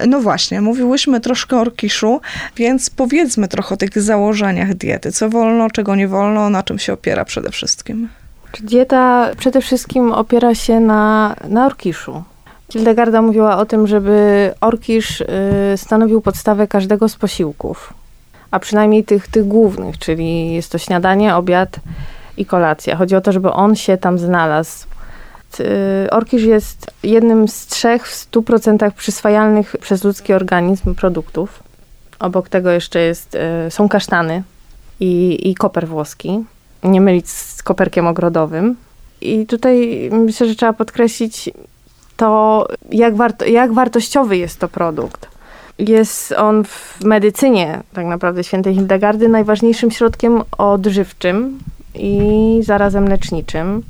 No 0.07 0.21
właśnie, 0.21 0.61
mówiłyśmy 0.61 1.21
troszkę 1.21 1.57
o 1.57 1.59
orkiszu, 1.59 2.21
więc 2.57 2.89
powiedzmy 2.89 3.47
trochę 3.47 3.75
o 3.75 3.77
tych 3.77 4.01
założeniach 4.01 4.73
diety. 4.73 5.11
Co 5.11 5.29
wolno, 5.29 5.69
czego 5.69 5.95
nie 5.95 6.07
wolno, 6.07 6.49
na 6.49 6.63
czym 6.63 6.79
się 6.79 6.93
opiera 6.93 7.25
przede 7.25 7.51
wszystkim? 7.51 8.09
Dieta 8.61 9.31
przede 9.37 9.61
wszystkim 9.61 10.11
opiera 10.11 10.55
się 10.55 10.79
na, 10.79 11.35
na 11.49 11.65
orkiszu. 11.65 12.23
Hildegarda 12.71 13.21
mówiła 13.21 13.57
o 13.57 13.65
tym, 13.65 13.87
żeby 13.87 14.53
orkisz 14.61 15.21
y, 15.21 15.27
stanowił 15.75 16.21
podstawę 16.21 16.67
każdego 16.67 17.09
z 17.09 17.15
posiłków, 17.15 17.93
a 18.51 18.59
przynajmniej 18.59 19.03
tych, 19.03 19.27
tych 19.27 19.47
głównych, 19.47 19.97
czyli 19.97 20.53
jest 20.53 20.71
to 20.71 20.77
śniadanie, 20.77 21.35
obiad 21.35 21.79
i 22.37 22.45
kolacja. 22.45 22.95
Chodzi 22.95 23.15
o 23.15 23.21
to, 23.21 23.31
żeby 23.31 23.51
on 23.51 23.75
się 23.75 23.97
tam 23.97 24.19
znalazł. 24.19 24.87
Y, 25.59 26.07
orkisz 26.11 26.43
jest 26.43 26.91
jednym 27.03 27.47
z 27.47 27.67
trzech 27.67 28.07
w 28.07 28.31
100% 28.31 28.91
przyswajalnych 28.91 29.75
przez 29.81 30.03
ludzki 30.03 30.33
organizm 30.33 30.95
produktów. 30.95 31.63
Obok 32.19 32.49
tego 32.49 32.71
jeszcze 32.71 32.99
jest, 32.99 33.37
y, 33.67 33.71
są 33.71 33.89
kasztany 33.89 34.43
i, 34.99 35.39
i 35.49 35.55
koper 35.55 35.87
włoski. 35.87 36.43
Nie 36.83 37.01
mylić 37.01 37.29
z 37.29 37.63
koperkiem 37.63 38.07
ogrodowym. 38.07 38.75
I 39.21 39.45
tutaj 39.45 40.09
myślę, 40.11 40.47
że 40.47 40.55
trzeba 40.55 40.73
podkreślić 40.73 41.49
to 42.17 42.67
jak, 42.91 43.15
warto, 43.15 43.45
jak 43.45 43.73
wartościowy 43.73 44.37
jest 44.37 44.59
to 44.59 44.67
produkt. 44.67 45.27
Jest 45.79 46.31
on 46.31 46.63
w 46.63 47.03
medycynie 47.03 47.83
tak 47.93 48.05
naprawdę 48.05 48.43
świętej 48.43 48.73
Hildegardy 48.73 49.29
najważniejszym 49.29 49.91
środkiem 49.91 50.43
odżywczym 50.57 51.59
i 51.95 52.59
zarazem 52.63 53.07
leczniczym. 53.07 53.83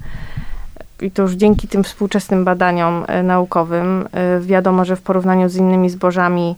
I 1.02 1.12
to 1.12 1.22
już 1.22 1.34
dzięki 1.34 1.68
tym 1.68 1.84
współczesnym 1.84 2.46
badaniom 2.46 3.06
e, 3.08 3.24
naukowym 3.24 4.08
e, 4.12 4.40
wiadomo, 4.40 4.86
że 4.86 4.96
w 4.96 5.02
porównaniu 5.02 5.50
z 5.50 5.56
innymi 5.56 5.90
zbożami 5.90 6.56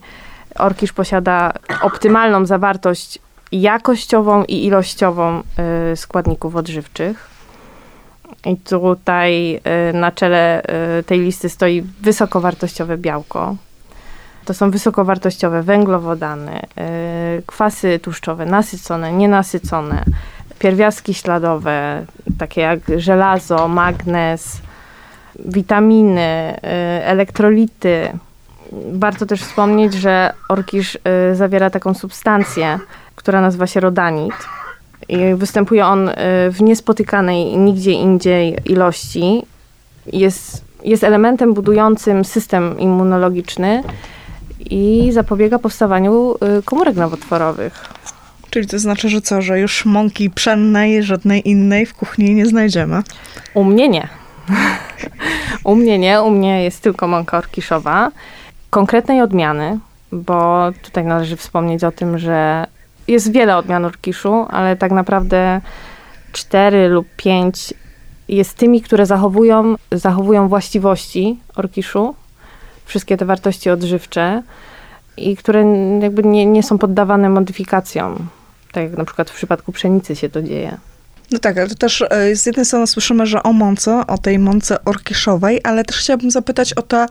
orkisz 0.54 0.92
posiada 0.92 1.52
optymalną 1.82 2.46
zawartość 2.46 3.18
jakościową 3.52 4.44
i 4.44 4.64
ilościową 4.64 5.42
e, 5.92 5.96
składników 5.96 6.56
odżywczych. 6.56 7.37
I 8.46 8.56
tutaj 8.56 9.60
y, 9.90 9.92
na 9.92 10.12
czele 10.12 10.62
y, 10.98 11.02
tej 11.02 11.20
listy 11.20 11.48
stoi 11.48 11.82
wysokowartościowe 11.82 12.96
białko. 12.98 13.56
To 14.44 14.54
są 14.54 14.70
wysokowartościowe 14.70 15.62
węglowodany, 15.62 16.60
y, 16.60 17.42
kwasy 17.46 17.98
tłuszczowe, 17.98 18.46
nasycone, 18.46 19.12
nienasycone, 19.12 20.04
pierwiastki 20.58 21.14
śladowe, 21.14 22.04
takie 22.38 22.60
jak 22.60 22.80
żelazo, 22.96 23.68
magnez, 23.68 24.60
witaminy, 25.38 26.56
elektrolity. 27.02 28.08
Warto 28.92 29.26
też 29.26 29.40
wspomnieć, 29.42 29.94
że 29.94 30.32
orkisz 30.48 30.98
zawiera 31.32 31.70
taką 31.70 31.94
substancję, 31.94 32.78
która 33.16 33.40
nazywa 33.40 33.66
się 33.66 33.80
rodanit 33.80 34.34
występuje 35.36 35.86
on 35.86 36.08
y, 36.08 36.14
w 36.50 36.62
niespotykanej 36.62 37.56
nigdzie 37.56 37.92
indziej 37.92 38.56
ilości. 38.64 39.42
Jest, 40.12 40.64
jest 40.84 41.04
elementem 41.04 41.54
budującym 41.54 42.24
system 42.24 42.78
immunologiczny 42.78 43.82
i 44.70 45.08
zapobiega 45.12 45.58
powstawaniu 45.58 46.34
y, 46.58 46.62
komórek 46.62 46.96
nowotworowych. 46.96 47.84
Czyli 48.50 48.66
to 48.66 48.78
znaczy, 48.78 49.08
że 49.08 49.20
co, 49.20 49.42
że 49.42 49.60
już 49.60 49.84
mąki 49.84 50.30
pszennej, 50.30 51.02
żadnej 51.02 51.48
innej 51.48 51.86
w 51.86 51.94
kuchni 51.94 52.34
nie 52.34 52.46
znajdziemy? 52.46 53.02
U 53.54 53.64
mnie 53.64 53.88
nie. 53.88 54.08
u 55.64 55.76
mnie 55.76 55.98
nie, 55.98 56.22
u 56.22 56.30
mnie 56.30 56.64
jest 56.64 56.82
tylko 56.82 57.08
mąka 57.08 57.38
orkiszowa. 57.38 58.12
Konkretnej 58.70 59.20
odmiany, 59.20 59.78
bo 60.12 60.68
tutaj 60.82 61.04
należy 61.04 61.36
wspomnieć 61.36 61.84
o 61.84 61.92
tym, 61.92 62.18
że 62.18 62.66
jest 63.08 63.32
wiele 63.32 63.56
odmian 63.56 63.84
orkiszu, 63.84 64.46
ale 64.50 64.76
tak 64.76 64.92
naprawdę 64.92 65.60
cztery 66.32 66.88
lub 66.88 67.06
pięć 67.16 67.74
jest 68.28 68.56
tymi, 68.56 68.82
które 68.82 69.06
zachowują, 69.06 69.74
zachowują 69.92 70.48
właściwości 70.48 71.38
orkiszu, 71.56 72.14
wszystkie 72.84 73.16
te 73.16 73.24
wartości 73.24 73.70
odżywcze 73.70 74.42
i 75.16 75.36
które 75.36 75.64
jakby 76.02 76.22
nie, 76.22 76.46
nie 76.46 76.62
są 76.62 76.78
poddawane 76.78 77.28
modyfikacjom. 77.28 78.28
Tak 78.72 78.84
jak 78.84 78.98
na 78.98 79.04
przykład 79.04 79.30
w 79.30 79.34
przypadku 79.34 79.72
pszenicy 79.72 80.16
się 80.16 80.28
to 80.28 80.42
dzieje. 80.42 80.76
No 81.30 81.38
tak, 81.38 81.58
ale 81.58 81.68
to 81.68 81.74
też 81.74 82.04
e, 82.10 82.36
z 82.36 82.46
jednej 82.46 82.66
strony 82.66 82.86
słyszymy, 82.86 83.26
że 83.26 83.42
o 83.42 83.52
mące, 83.52 84.06
o 84.06 84.18
tej 84.18 84.38
mące 84.38 84.84
orkiszowej, 84.84 85.60
ale 85.64 85.84
też 85.84 85.96
chciałabym 85.96 86.30
zapytać 86.30 86.72
o 86.72 86.82
to, 86.82 87.06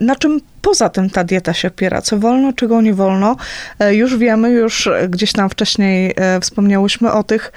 na 0.00 0.16
czym 0.16 0.40
poza 0.62 0.88
tym 0.88 1.10
ta 1.10 1.24
dieta 1.24 1.54
się 1.54 1.68
opiera, 1.68 2.02
co 2.02 2.18
wolno, 2.18 2.52
czego 2.52 2.82
nie 2.82 2.94
wolno. 2.94 3.36
E, 3.78 3.94
już 3.94 4.16
wiemy, 4.16 4.50
już 4.50 4.88
gdzieś 5.08 5.32
tam 5.32 5.50
wcześniej 5.50 6.14
e, 6.16 6.40
wspomniałyśmy 6.40 7.12
o 7.12 7.22
tych 7.22 7.52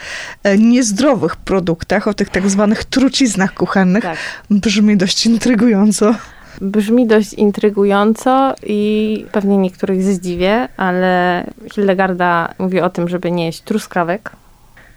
niezdrowych 0.58 1.36
produktach, 1.36 2.08
o 2.08 2.14
tych 2.14 2.30
tak 2.30 2.50
zwanych 2.50 2.84
truciznach 2.84 3.54
kuchennych. 3.54 4.04
Tak. 4.04 4.18
Brzmi 4.50 4.98
dość 4.98 5.26
intrygująco. 5.26 6.16
Brzmi 6.62 7.08
dość 7.08 7.34
intrygująco 7.34 8.56
i 8.64 9.26
pewnie 9.32 9.58
niektórych 9.58 10.04
zdziwię, 10.04 10.68
ale 10.78 11.44
Hildegarda 11.74 12.54
mówi 12.58 12.82
o 12.82 12.90
tym, 12.90 13.10
żeby 13.10 13.32
nie 13.32 13.46
jeść 13.46 13.62
truskawek, 13.62 14.32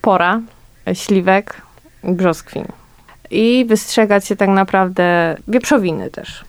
pora, 0.01 0.41
śliwek, 0.95 1.63
brzoskwin. 2.05 2.65
I 3.31 3.65
wystrzegać 3.69 4.27
się 4.27 4.37
tak 4.37 4.49
naprawdę 4.49 5.37
wieprzowiny 5.49 6.11
też. 6.11 6.45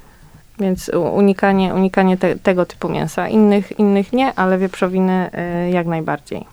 Więc 0.60 0.92
unikanie, 1.14 1.74
unikanie 1.74 2.18
te, 2.18 2.36
tego 2.36 2.66
typu 2.66 2.90
mięsa. 2.90 3.28
Innych, 3.28 3.80
innych 3.80 4.14
nie, 4.14 4.34
ale 4.36 4.58
wieprzowiny 4.58 5.30
y, 5.68 5.70
jak 5.70 5.88
najbardziej. 5.88 6.46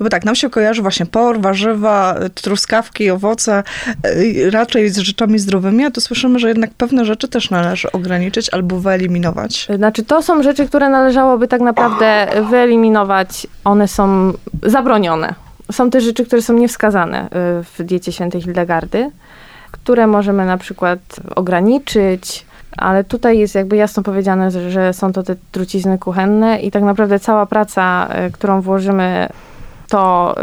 No 0.00 0.04
bo 0.04 0.10
tak, 0.10 0.24
nam 0.24 0.34
się 0.34 0.50
kojarzy 0.50 0.82
właśnie 0.82 1.06
por, 1.06 1.40
warzywa, 1.40 2.14
truskawki, 2.34 3.10
owoce, 3.10 3.62
y, 4.06 4.50
raczej 4.50 4.88
z 4.88 4.98
rzeczami 4.98 5.38
zdrowymi, 5.38 5.84
a 5.84 5.90
tu 5.90 6.00
słyszymy, 6.00 6.38
że 6.38 6.48
jednak 6.48 6.70
pewne 6.70 7.04
rzeczy 7.04 7.28
też 7.28 7.50
należy 7.50 7.92
ograniczyć 7.92 8.50
albo 8.54 8.80
wyeliminować. 8.80 9.68
Znaczy, 9.76 10.04
to 10.04 10.22
są 10.22 10.42
rzeczy, 10.42 10.66
które 10.66 10.88
należałoby 10.88 11.48
tak 11.48 11.60
naprawdę 11.60 12.26
wyeliminować. 12.50 13.46
One 13.64 13.88
są 13.88 14.32
zabronione 14.62 15.34
są 15.72 15.90
też 15.90 16.04
rzeczy, 16.04 16.26
które 16.26 16.42
są 16.42 16.54
niewskazane 16.54 17.26
y, 17.26 17.28
w 17.64 17.84
diecie 17.84 18.12
świętej 18.12 18.42
Hildegardy, 18.42 19.10
które 19.70 20.06
możemy 20.06 20.46
na 20.46 20.58
przykład 20.58 20.98
ograniczyć, 21.36 22.46
ale 22.76 23.04
tutaj 23.04 23.38
jest 23.38 23.54
jakby 23.54 23.76
jasno 23.76 24.02
powiedziane, 24.02 24.70
że 24.70 24.92
są 24.92 25.12
to 25.12 25.22
te 25.22 25.36
trucizny 25.52 25.98
kuchenne 25.98 26.60
i 26.60 26.70
tak 26.70 26.82
naprawdę 26.82 27.20
cała 27.20 27.46
praca, 27.46 28.08
y, 28.26 28.30
którą 28.32 28.60
włożymy 28.60 29.28
to, 29.88 30.34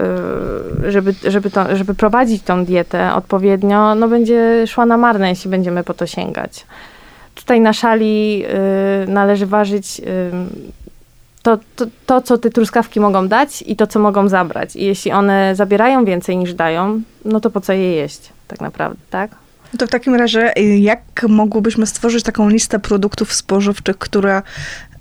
y, 0.86 0.92
żeby, 0.92 1.14
żeby, 1.28 1.52
to, 1.52 1.76
żeby 1.76 1.96
prowadzić 1.96 2.44
tą 2.44 2.66
dietę 2.66 3.14
odpowiednio, 3.14 3.96
no 3.96 4.08
będzie 4.08 4.68
szła 4.68 4.86
na 4.86 4.98
marne, 4.98 5.30
jeśli 5.30 5.52
będziemy 5.52 5.84
po 5.84 5.94
to 5.94 6.08
sięgać. 6.08 6.66
Tutaj 7.36 7.62
na 7.62 7.74
szali 7.74 8.46
należy 9.08 9.46
ważyć 9.46 10.02
to, 11.48 11.58
to, 11.76 11.86
to, 12.06 12.22
co 12.22 12.38
te 12.38 12.50
truskawki 12.50 13.00
mogą 13.00 13.28
dać 13.28 13.64
i 13.68 13.76
to, 13.76 13.88
co 13.88 14.00
mogą 14.00 14.30
zabrać. 14.30 14.76
I 14.76 14.86
jeśli 14.86 15.12
one 15.12 15.56
zabierają 15.56 16.06
więcej 16.06 16.38
niż 16.38 16.54
dają, 16.54 17.02
no 17.26 17.40
to 17.40 17.50
po 17.50 17.62
co 17.62 17.74
je 17.74 17.92
jeść 17.96 18.30
tak 18.48 18.62
naprawdę, 18.62 19.00
tak? 19.10 19.32
No 19.74 19.78
to 19.78 19.88
w 19.88 19.90
takim 19.90 20.16
razie, 20.16 20.58
y, 20.58 20.62
jak 20.78 21.02
mogłybyśmy 21.30 21.86
stworzyć 21.86 22.24
taką 22.24 22.50
listę 22.50 22.80
produktów 22.80 23.34
spożywczych, 23.34 23.98
które 23.98 24.42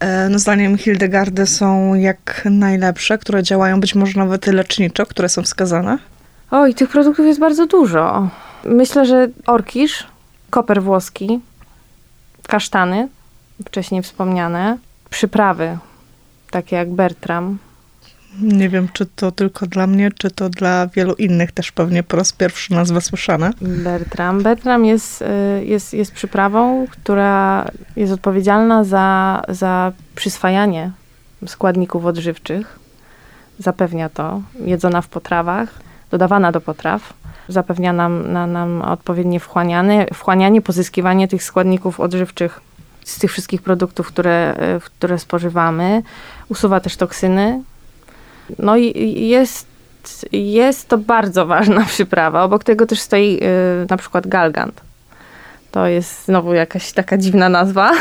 e, 0.01 0.29
no 0.29 0.39
zdaniem 0.39 0.79
Hildegardy 0.79 1.47
są 1.47 1.95
jak 1.95 2.43
najlepsze, 2.51 3.19
które 3.19 3.43
działają 3.43 3.81
być 3.81 3.95
może 3.95 4.19
nawet 4.19 4.47
leczniczo, 4.47 5.07
które 5.07 5.29
są 5.29 5.43
wskazane? 5.43 5.99
Oj, 6.51 6.75
tych 6.75 6.89
produktów 6.89 7.27
jest 7.27 7.41
bardzo 7.41 7.67
dużo. 7.67 8.29
Myślę, 8.65 9.07
że 9.07 9.29
orkisz, 9.47 10.07
koper 10.51 10.83
włoski, 10.83 11.41
kasztany, 12.49 13.09
wcześniej 13.65 14.03
wspomniane, 14.03 14.79
przyprawy, 15.11 15.79
takie 16.57 16.77
jak 16.77 16.91
Bertram. 16.91 17.59
Nie 18.41 18.69
wiem, 18.69 18.89
czy 18.93 19.07
to 19.07 19.33
tylko 19.33 19.67
dla 19.67 19.87
mnie, 19.87 20.11
czy 20.19 20.31
to 20.31 20.49
dla 20.49 20.87
wielu 20.87 21.15
innych 21.15 21.53
też 21.53 21.73
pewnie 21.73 22.03
po 22.03 22.17
raz 22.17 22.33
pierwszy 22.33 22.73
nazwa 22.73 23.01
słyszana. 23.01 23.51
Bertram. 23.61 24.43
Bertram 24.43 24.85
jest, 24.85 25.23
y, 25.23 25.65
jest, 25.65 25.95
jest 25.95 26.13
przyprawą, 26.13 26.87
która 26.91 27.67
jest 27.97 28.13
odpowiedzialna 28.13 28.85
za, 28.85 29.43
za 29.49 29.93
przyswajanie 30.15 30.91
składników 31.47 32.07
odżywczych. 32.07 32.79
Zapewnia 33.59 34.09
to. 34.09 34.43
Jedzona 34.65 35.03
w 35.03 35.09
potrawach, 35.09 35.69
dodawana 36.11 36.53
do 36.53 36.61
potraw. 36.61 37.13
Zapewnia 37.49 37.93
nam, 37.93 38.33
na, 38.33 38.47
nam 38.47 38.83
odpowiednie 38.83 39.41
wchłanianie, 39.41 40.07
wchłanianie, 40.15 40.63
pozyskiwanie 40.63 41.29
tych 41.29 41.43
składników 41.43 42.01
odżywczych 42.01 42.61
z 43.07 43.19
tych 43.19 43.33
wszystkich 43.33 43.63
produktów, 43.63 44.09
które, 44.09 44.57
y, 44.77 44.81
które 44.81 45.19
spożywamy 45.19 46.03
usuwa 46.49 46.81
też 46.81 46.97
toksyny. 46.97 47.63
No 48.59 48.77
i 48.77 49.29
jest, 49.29 49.67
jest 50.33 50.89
to 50.89 50.99
bardzo 50.99 51.47
ważna 51.47 51.85
przyprawa. 51.95 52.43
Obok 52.43 52.65
tego 52.65 52.87
też 52.87 53.01
stoi 53.01 53.33
yy, 53.33 53.41
na 53.91 53.97
przykład 53.97 54.27
galgant. 54.27 54.81
To 55.71 55.87
jest 55.87 56.25
znowu 56.25 56.55
jakaś 56.55 56.93
taka 56.93 57.19
dziwna 57.19 57.49
nazwa. 57.49 57.93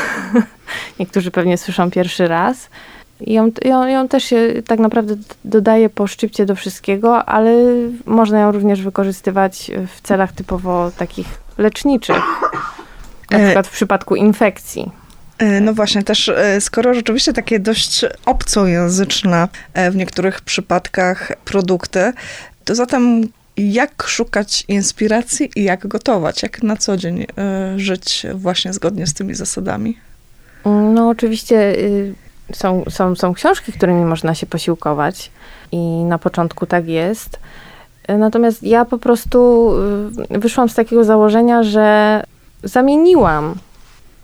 Niektórzy 0.99 1.31
pewnie 1.31 1.57
słyszą 1.57 1.91
pierwszy 1.91 2.27
raz. 2.27 2.69
I 3.21 3.33
ją, 3.33 3.51
ją, 3.65 3.87
ją 3.87 4.07
też 4.07 4.23
się 4.23 4.53
tak 4.67 4.79
naprawdę 4.79 5.15
dodaje 5.45 5.89
po 5.89 6.07
szczypcie 6.07 6.45
do 6.45 6.55
wszystkiego, 6.55 7.25
ale 7.25 7.51
można 8.05 8.39
ją 8.39 8.51
również 8.51 8.81
wykorzystywać 8.81 9.71
w 9.95 10.01
celach 10.01 10.31
typowo 10.31 10.91
takich 10.97 11.27
leczniczych. 11.57 12.23
Na 13.37 13.43
e, 13.43 13.45
przykład 13.45 13.67
w 13.67 13.71
przypadku 13.71 14.15
infekcji. 14.15 14.91
E, 15.37 15.61
no 15.61 15.73
właśnie, 15.73 16.03
też 16.03 16.29
e, 16.29 16.61
skoro 16.61 16.93
rzeczywiście 16.93 17.33
takie 17.33 17.59
dość 17.59 18.05
obcojęzyczne 18.25 19.47
w 19.91 19.95
niektórych 19.95 20.41
przypadkach 20.41 21.31
produkty, 21.45 22.13
to 22.65 22.75
zatem 22.75 23.21
jak 23.57 24.03
szukać 24.07 24.63
inspiracji 24.67 25.49
i 25.55 25.63
jak 25.63 25.87
gotować, 25.87 26.43
jak 26.43 26.63
na 26.63 26.77
co 26.77 26.97
dzień 26.97 27.25
żyć 27.77 28.25
właśnie 28.33 28.73
zgodnie 28.73 29.07
z 29.07 29.13
tymi 29.13 29.35
zasadami? 29.35 29.97
No 30.65 31.09
oczywiście 31.09 31.77
y, 31.77 32.13
są, 32.53 32.83
są, 32.89 33.15
są 33.15 33.33
książki, 33.33 33.71
którymi 33.71 34.05
można 34.05 34.35
się 34.35 34.45
posiłkować 34.45 35.31
i 35.71 35.77
na 36.03 36.17
początku 36.17 36.65
tak 36.65 36.87
jest. 36.87 37.39
Natomiast 38.07 38.63
ja 38.63 38.85
po 38.85 38.97
prostu 38.97 39.71
y, 40.31 40.39
wyszłam 40.39 40.69
z 40.69 40.75
takiego 40.75 41.03
założenia, 41.03 41.63
że 41.63 42.23
zamieniłam 42.65 43.55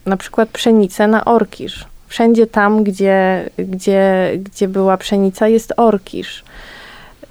na 0.06 0.18
przykład 0.18 0.50
pszenicę 0.50 1.08
na 1.08 1.26
orkisz. 1.26 1.86
Wszędzie 2.08 2.48
tam, 2.48 2.84
gdzie, 2.84 3.50
gdzie, 3.58 4.32
gdzie 4.38 4.68
była 4.68 4.98
pszenica, 4.98 5.48
jest 5.48 5.74
orkisz. 5.78 6.44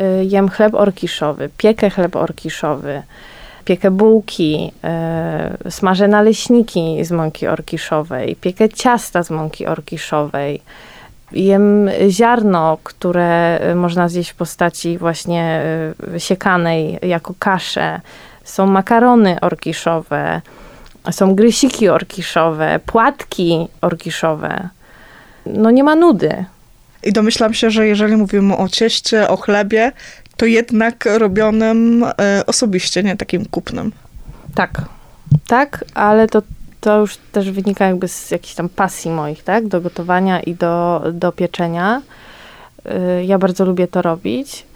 Y, 0.01 0.25
jem 0.25 0.49
chleb 0.49 0.75
orkiszowy, 0.75 1.51
piekę 1.57 1.91
chleb 1.91 2.17
orkiszowy, 2.17 3.03
piekę 3.65 3.91
bułki, 3.91 4.73
y, 5.67 5.71
smażę 5.71 6.09
naleśniki 6.09 7.05
z 7.05 7.11
mąki 7.11 7.47
orkiszowej, 7.47 8.37
piekę 8.37 8.69
ciasta 8.69 9.23
z 9.23 9.31
mąki 9.31 9.67
orkiszowej. 9.67 10.61
Jem 11.33 11.91
ziarno, 12.09 12.79
które 12.85 13.61
można 13.75 14.09
zjeść 14.09 14.31
w 14.31 14.35
postaci 14.35 14.99
właśnie 14.99 15.63
y, 16.15 16.21
siekanej 16.21 16.99
jako 17.03 17.35
kaszę. 17.39 18.01
Są 18.45 18.67
makarony 18.67 19.41
orkiszowe, 19.41 20.41
są 21.11 21.35
grysiki 21.35 21.89
orkiszowe, 21.89 22.81
płatki 22.87 23.69
orkiszowe. 23.81 24.69
No 25.47 25.71
nie 25.71 25.85
ma 25.85 25.97
nudy. 25.97 26.45
I 27.03 27.13
domyślam 27.13 27.55
się, 27.55 27.71
że 27.71 27.87
jeżeli 27.87 28.17
mówimy 28.17 28.57
o 28.57 28.69
cieście, 28.69 29.29
o 29.29 29.37
chlebie, 29.37 29.93
to 30.37 30.47
jednak 30.47 31.09
robionym 31.19 32.05
e, 32.05 32.43
osobiście, 32.47 33.03
nie 33.03 33.17
takim 33.17 33.45
kupnym. 33.45 33.93
Tak, 34.55 34.83
tak, 35.47 35.85
ale 35.95 36.29
to, 36.29 36.43
to 36.81 36.99
już 36.99 37.17
też 37.17 37.51
wynika 37.51 37.87
jakby 37.87 38.09
z 38.09 38.31
jakiejś 38.31 38.55
tam 38.55 38.69
pasji 38.69 39.11
moich, 39.11 39.43
tak, 39.43 39.69
do 39.69 39.81
gotowania 39.81 40.41
i 40.41 40.55
do, 40.55 41.05
do 41.13 41.33
pieczenia. 41.33 42.03
E, 42.85 43.25
ja 43.25 43.39
bardzo 43.39 43.65
lubię 43.65 43.89
to 43.89 44.03
robić 44.03 44.70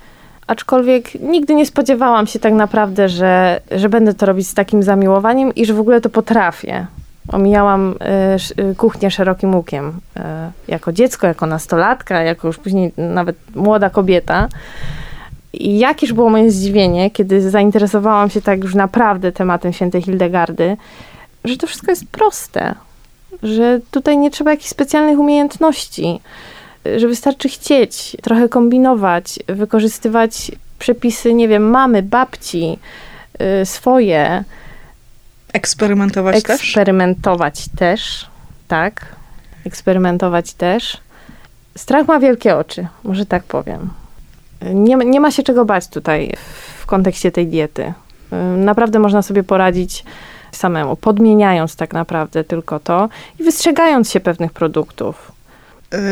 aczkolwiek 0.46 1.14
nigdy 1.14 1.54
nie 1.54 1.66
spodziewałam 1.66 2.26
się 2.26 2.38
tak 2.38 2.52
naprawdę, 2.52 3.08
że, 3.08 3.60
że 3.70 3.88
będę 3.88 4.14
to 4.14 4.26
robić 4.26 4.48
z 4.48 4.54
takim 4.54 4.82
zamiłowaniem 4.82 5.54
i 5.54 5.66
że 5.66 5.74
w 5.74 5.80
ogóle 5.80 6.00
to 6.00 6.10
potrafię. 6.10 6.86
Omijałam 7.28 7.94
y, 8.58 8.62
y, 8.62 8.74
kuchnię 8.74 9.10
szerokim 9.10 9.54
łukiem. 9.54 9.88
Y, 9.88 10.20
jako 10.68 10.92
dziecko, 10.92 11.26
jako 11.26 11.46
nastolatka, 11.46 12.22
jako 12.22 12.46
już 12.46 12.58
później 12.58 12.92
nawet 12.96 13.36
młoda 13.54 13.90
kobieta. 13.90 14.48
I 15.52 15.78
jakież 15.78 16.12
było 16.12 16.30
moje 16.30 16.50
zdziwienie, 16.50 17.10
kiedy 17.10 17.50
zainteresowałam 17.50 18.30
się 18.30 18.42
tak 18.42 18.62
już 18.62 18.74
naprawdę 18.74 19.32
tematem 19.32 19.72
świętej 19.72 20.02
Hildegardy, 20.02 20.76
że 21.44 21.56
to 21.56 21.66
wszystko 21.66 21.90
jest 21.90 22.08
proste. 22.08 22.74
Że 23.42 23.80
tutaj 23.90 24.18
nie 24.18 24.30
trzeba 24.30 24.50
jakichś 24.50 24.70
specjalnych 24.70 25.18
umiejętności 25.18 26.20
że 26.96 27.08
wystarczy 27.08 27.48
chcieć, 27.48 28.16
trochę 28.22 28.48
kombinować, 28.48 29.38
wykorzystywać 29.46 30.52
przepisy, 30.78 31.34
nie 31.34 31.48
wiem, 31.48 31.70
mamy, 31.70 32.02
babci, 32.02 32.78
y, 33.62 33.66
swoje. 33.66 34.44
Eksperymentować 35.52 36.36
Eksperymentować 36.36 37.60
też? 37.60 37.78
też, 37.78 38.26
tak. 38.68 39.06
eksperymentować 39.66 40.52
też. 40.54 40.96
Strach 41.76 42.08
ma 42.08 42.20
wielkie 42.20 42.56
oczy, 42.56 42.86
może 43.04 43.26
tak 43.26 43.44
powiem. 43.44 43.90
Nie, 44.74 44.96
nie 44.96 45.20
ma 45.20 45.30
się 45.30 45.42
czego 45.42 45.64
bać 45.64 45.88
tutaj 45.88 46.32
w 46.80 46.86
kontekście 46.86 47.32
tej 47.32 47.46
diety. 47.46 47.92
Naprawdę 48.56 48.98
można 48.98 49.22
sobie 49.22 49.42
poradzić 49.42 50.04
samemu, 50.52 50.96
podmieniając 50.96 51.76
tak 51.76 51.92
naprawdę 51.92 52.44
tylko 52.44 52.80
to 52.80 53.08
i 53.40 53.44
wystrzegając 53.44 54.10
się 54.10 54.20
pewnych 54.20 54.52
produktów. 54.52 55.33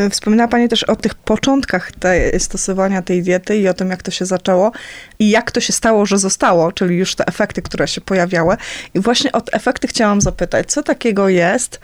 Y, 0.07 0.11
wspominała 0.11 0.49
Pani 0.49 0.69
też 0.69 0.85
o 0.85 0.97
tych 0.97 1.15
początkach 1.15 1.93
tej, 1.93 2.41
stosowania 2.41 3.03
tej 3.03 3.23
diety 3.23 3.57
i 3.57 3.69
o 3.69 3.75
tym, 3.75 3.91
jak 3.91 4.03
to 4.03 4.11
się 4.11 4.27
zaczęło 4.27 4.73
i 5.19 5.31
jak 5.31 5.51
to 5.51 5.61
się 5.61 5.73
stało, 5.73 6.07
że 6.07 6.19
zostało, 6.19 6.73
czyli 6.73 6.97
już 6.97 7.15
te 7.15 7.27
efekty, 7.27 7.63
które 7.63 7.89
się 7.89 8.01
pojawiały. 8.01 8.57
I 8.95 9.01
właśnie 9.01 9.33
o 9.33 9.41
te 9.41 9.53
efekty 9.53 9.89
chciałam 9.89 10.21
zapytać, 10.21 10.71
co 10.73 10.83
takiego 10.83 11.29
jest, 11.29 11.81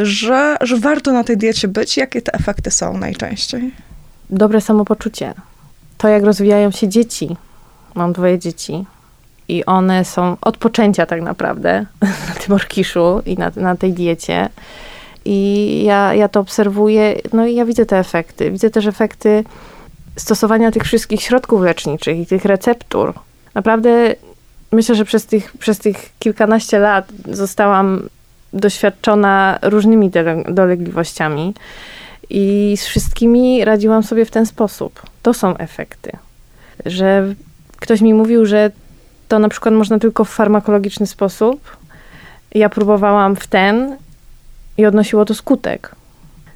y, 0.00 0.06
że, 0.06 0.56
że 0.60 0.76
warto 0.76 1.12
na 1.12 1.24
tej 1.24 1.36
diecie 1.36 1.68
być? 1.68 1.96
Jakie 1.96 2.22
te 2.22 2.34
efekty 2.34 2.70
są 2.70 2.98
najczęściej? 2.98 3.74
Dobre 4.30 4.60
samopoczucie. 4.60 5.34
To, 5.98 6.08
jak 6.08 6.22
rozwijają 6.22 6.70
się 6.70 6.88
dzieci. 6.88 7.36
Mam 7.94 8.12
dwoje 8.12 8.38
dzieci 8.38 8.84
i 9.48 9.64
one 9.64 10.04
są 10.04 10.36
od 10.40 10.56
poczęcia 10.56 11.06
tak 11.06 11.22
naprawdę 11.22 11.86
na 12.28 12.34
tym 12.34 12.54
orkiszu 12.54 13.22
i 13.26 13.36
na, 13.36 13.52
na 13.56 13.76
tej 13.76 13.92
diecie. 13.92 14.48
I 15.24 15.82
ja, 15.84 16.14
ja 16.14 16.28
to 16.28 16.40
obserwuję, 16.40 17.14
no 17.32 17.46
i 17.46 17.54
ja 17.54 17.64
widzę 17.64 17.86
te 17.86 17.98
efekty. 17.98 18.50
Widzę 18.50 18.70
też 18.70 18.86
efekty 18.86 19.44
stosowania 20.16 20.70
tych 20.70 20.84
wszystkich 20.84 21.22
środków 21.22 21.62
leczniczych 21.62 22.18
i 22.18 22.26
tych 22.26 22.44
receptur. 22.44 23.14
Naprawdę 23.54 24.14
myślę, 24.72 24.94
że 24.94 25.04
przez 25.04 25.26
tych, 25.26 25.52
przez 25.58 25.78
tych 25.78 26.10
kilkanaście 26.18 26.78
lat 26.78 27.12
zostałam 27.28 28.08
doświadczona 28.52 29.58
różnymi 29.62 30.10
dolegliwościami 30.48 31.54
i 32.30 32.74
z 32.76 32.86
wszystkimi 32.86 33.64
radziłam 33.64 34.02
sobie 34.02 34.24
w 34.24 34.30
ten 34.30 34.46
sposób. 34.46 35.02
To 35.22 35.34
są 35.34 35.56
efekty. 35.56 36.12
Że 36.86 37.34
ktoś 37.76 38.00
mi 38.00 38.14
mówił, 38.14 38.46
że 38.46 38.70
to 39.28 39.38
na 39.38 39.48
przykład 39.48 39.74
można 39.74 39.98
tylko 39.98 40.24
w 40.24 40.30
farmakologiczny 40.30 41.06
sposób. 41.06 41.76
Ja 42.54 42.68
próbowałam 42.68 43.36
w 43.36 43.46
ten 43.46 43.96
i 44.78 44.86
odnosiło 44.86 45.24
to 45.24 45.34
skutek, 45.34 45.94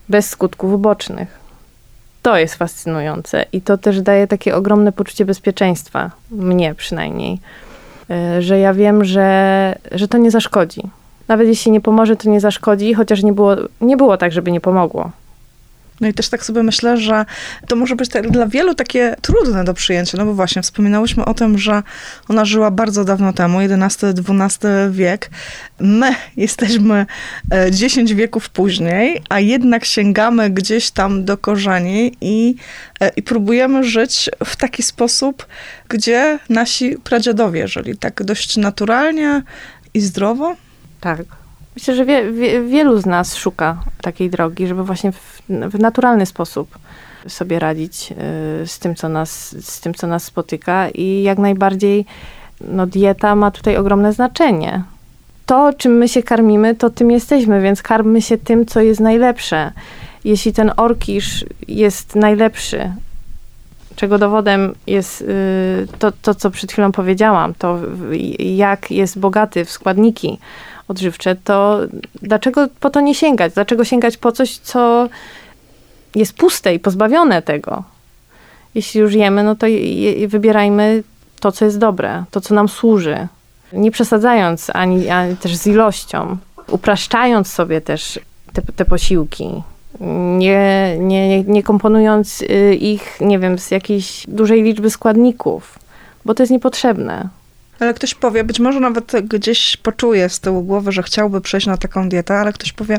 bez 0.09 0.29
skutków 0.29 0.73
ubocznych. 0.73 1.47
To 2.23 2.37
jest 2.37 2.55
fascynujące 2.55 3.45
i 3.53 3.61
to 3.61 3.79
też 3.79 4.03
daje 4.03 4.27
takie 4.27 4.57
ogromne 4.57 4.93
poczucie 4.93 5.25
bezpieczeństwa, 5.25 6.11
mnie 6.31 6.75
przynajmniej, 6.75 7.41
e, 8.11 8.43
że 8.43 8.59
ja 8.59 8.75
wiem, 8.75 9.05
że, 9.05 9.79
że 9.93 10.09
to 10.09 10.19
nie 10.19 10.31
zaszkodzi. 10.31 10.83
Nawet 11.29 11.49
jeśli 11.49 11.73
nie 11.73 11.81
pomoże, 11.81 12.17
to 12.17 12.31
nie 12.31 12.41
zaszkodzi, 12.41 12.95
chociaż 12.95 13.23
nie 13.23 13.33
było, 13.33 13.57
nie 13.81 13.97
było 13.97 14.17
tak, 14.17 14.33
żeby 14.33 14.53
nie 14.53 14.61
pomogło. 14.61 15.11
No 16.01 16.09
i 16.09 16.15
też 16.15 16.29
tak 16.29 16.45
sobie 16.45 16.63
myślę, 16.63 16.97
że 16.97 17.25
to 17.69 17.77
może 17.77 17.97
być 17.97 18.09
dla 18.31 18.47
wielu 18.47 18.75
takie 18.75 19.17
trudne 19.23 19.65
do 19.65 19.75
przyjęcia, 19.75 20.19
no 20.19 20.25
bo 20.25 20.35
właśnie 20.35 20.63
wspominałyśmy 20.63 21.25
o 21.25 21.35
tym, 21.35 21.59
że 21.59 21.83
ona 22.29 22.45
żyła 22.45 22.71
bardzo 22.71 23.05
dawno 23.05 23.33
temu, 23.33 23.59
XI-XII 23.61 24.69
wiek. 24.91 25.31
My 25.81 26.15
jesteśmy 26.37 27.07
10 27.71 28.11
e, 28.11 28.15
wieków 28.15 28.49
później, 28.49 29.23
a 29.29 29.41
jednak 29.41 29.85
sięgamy 29.85 30.51
gdzieś 30.51 30.91
tam 30.91 31.25
do 31.25 31.39
korzeni 31.39 32.17
i, 32.21 32.55
e, 33.01 33.09
i 33.09 33.23
próbujemy 33.23 33.85
żyć 33.85 34.31
w 34.45 34.57
taki 34.57 34.83
sposób, 34.83 35.47
gdzie 35.89 36.39
nasi 36.49 36.97
pradziadowie 37.05 37.69
żyli 37.69 37.99
tak 37.99 38.25
dość 38.25 38.57
naturalnie 38.57 39.43
i 39.95 40.01
zdrowo. 40.01 40.57
Tak. 41.01 41.46
Myślę, 41.77 41.95
że 41.95 42.05
wie, 42.05 42.33
wie, 42.33 42.63
wielu 42.63 42.99
z 43.01 43.07
nas 43.07 43.37
szuka 43.37 43.83
takiej 44.01 44.31
drogi, 44.31 44.67
żeby 44.67 44.85
właśnie 44.85 45.13
w, 45.13 45.43
w 45.49 45.79
naturalny 45.79 46.27
sposób 46.27 46.79
sobie 47.29 47.59
radzić 47.59 48.13
y, 48.63 48.67
z 48.67 48.79
tym, 48.79 48.95
co 48.95 49.09
nas, 49.09 49.57
z 49.67 49.81
tym, 49.81 49.95
co 49.95 50.07
nas 50.07 50.25
spotyka 50.25 50.89
i 50.89 51.23
jak 51.23 51.39
najbardziej 51.39 52.07
no, 52.61 52.87
dieta 52.87 53.35
ma 53.37 53.51
tutaj 53.51 53.77
ogromne 53.77 54.13
znaczenie. 54.13 54.83
To, 55.47 55.73
czym 55.73 55.93
my 55.93 56.09
się 56.09 56.23
karmimy, 56.23 56.75
to 56.75 56.91
tym 56.91 57.11
jesteśmy, 57.11 57.61
więc 57.61 57.83
karmmy 57.83 58.23
się 58.23 58.39
tym, 58.39 58.67
co 58.67 58.81
jest 58.81 59.01
najlepsze. 59.01 59.73
Jeśli 60.25 60.53
ten 60.53 60.73
orkisz 60.77 61.45
jest 61.69 62.15
najlepszy, 62.15 62.93
czego 63.97 64.19
dowodem 64.19 64.75
jest 64.87 65.21
y, 65.21 65.27
to, 65.99 66.13
to, 66.23 66.35
co 66.35 66.51
przed 66.51 66.73
chwilą 66.73 66.93
powiedziałam, 66.93 67.55
to 67.55 67.79
jak 68.39 68.91
jest 68.91 69.19
bogaty 69.19 69.65
w 69.65 69.71
składniki, 69.71 70.39
odżywcze, 70.89 71.37
to 71.45 71.81
dlaczego 72.23 72.67
po 72.81 72.91
to 72.91 73.01
nie 73.01 73.15
sięgać? 73.15 73.55
Dlaczego 73.55 73.85
sięgać 73.85 74.17
po 74.17 74.33
coś, 74.33 74.57
co 74.59 75.09
jest 76.15 76.33
puste 76.33 76.75
i 76.75 76.79
pozbawione 76.79 77.43
tego? 77.43 77.85
Jeśli 78.75 79.01
już 79.01 79.15
jemy, 79.15 79.43
no 79.43 79.55
to 79.55 79.67
je, 79.67 80.29
wybierajmy 80.29 81.03
to, 81.41 81.53
co 81.53 81.65
jest 81.65 81.79
dobre, 81.79 82.25
to, 82.31 82.41
co 82.41 82.55
nam 82.55 82.69
służy. 82.69 83.29
Nie 83.73 83.91
przesadzając 83.91 84.71
ani, 84.75 85.09
ani 85.09 85.37
też 85.37 85.57
z 85.57 85.67
ilością, 85.67 86.37
upraszczając 86.69 87.53
sobie 87.53 87.81
też 87.81 88.21
te, 88.53 88.63
te 88.63 88.85
posiłki, 88.85 89.63
nie, 90.39 90.97
nie, 90.99 91.43
nie 91.43 91.63
komponując 91.63 92.43
y, 92.43 92.75
ich, 92.75 93.21
nie 93.21 93.39
wiem, 93.39 93.59
z 93.59 93.71
jakiejś 93.71 94.25
dużej 94.29 94.63
liczby 94.63 94.91
składników, 94.91 95.79
bo 96.25 96.35
to 96.35 96.43
jest 96.43 96.53
niepotrzebne. 96.53 97.29
Ale 97.81 97.95
ktoś 97.95 98.15
powie, 98.15 98.45
być 98.45 98.61
może 98.61 98.81
nawet 98.81 99.13
gdzieś 99.25 99.77
poczuje 99.77 100.29
z 100.29 100.41
tyłu 100.41 100.63
głowy, 100.63 100.93
że 100.93 101.03
chciałby 101.03 101.41
przejść 101.41 101.67
na 101.67 101.77
taką 101.77 102.09
dietę, 102.09 102.35
ale 102.35 102.53
ktoś 102.53 102.73
powie, 102.73 102.99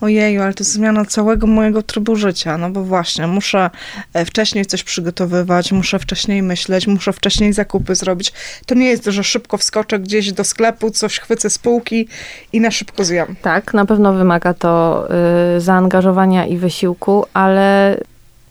ojeju, 0.00 0.42
ale 0.42 0.54
to 0.54 0.64
jest 0.64 0.72
zmiana 0.72 1.04
całego 1.04 1.46
mojego 1.46 1.82
trybu 1.82 2.16
życia, 2.16 2.58
no 2.58 2.70
bo 2.70 2.84
właśnie, 2.84 3.26
muszę 3.26 3.70
e, 4.14 4.24
wcześniej 4.24 4.66
coś 4.66 4.82
przygotowywać, 4.82 5.72
muszę 5.72 5.98
wcześniej 5.98 6.42
myśleć, 6.42 6.86
muszę 6.86 7.12
wcześniej 7.12 7.52
zakupy 7.52 7.94
zrobić. 7.94 8.32
To 8.66 8.74
nie 8.74 8.86
jest, 8.86 9.04
że 9.04 9.24
szybko 9.24 9.56
wskoczę 9.56 9.98
gdzieś 9.98 10.32
do 10.32 10.44
sklepu, 10.44 10.90
coś 10.90 11.18
chwycę 11.18 11.50
z 11.50 11.58
półki 11.58 12.08
i 12.52 12.60
na 12.60 12.70
szybko 12.70 13.04
zjem. 13.04 13.36
Tak, 13.42 13.74
na 13.74 13.86
pewno 13.86 14.12
wymaga 14.12 14.54
to 14.54 15.04
y, 15.56 15.60
zaangażowania 15.60 16.46
i 16.46 16.56
wysiłku, 16.56 17.26
ale 17.34 17.96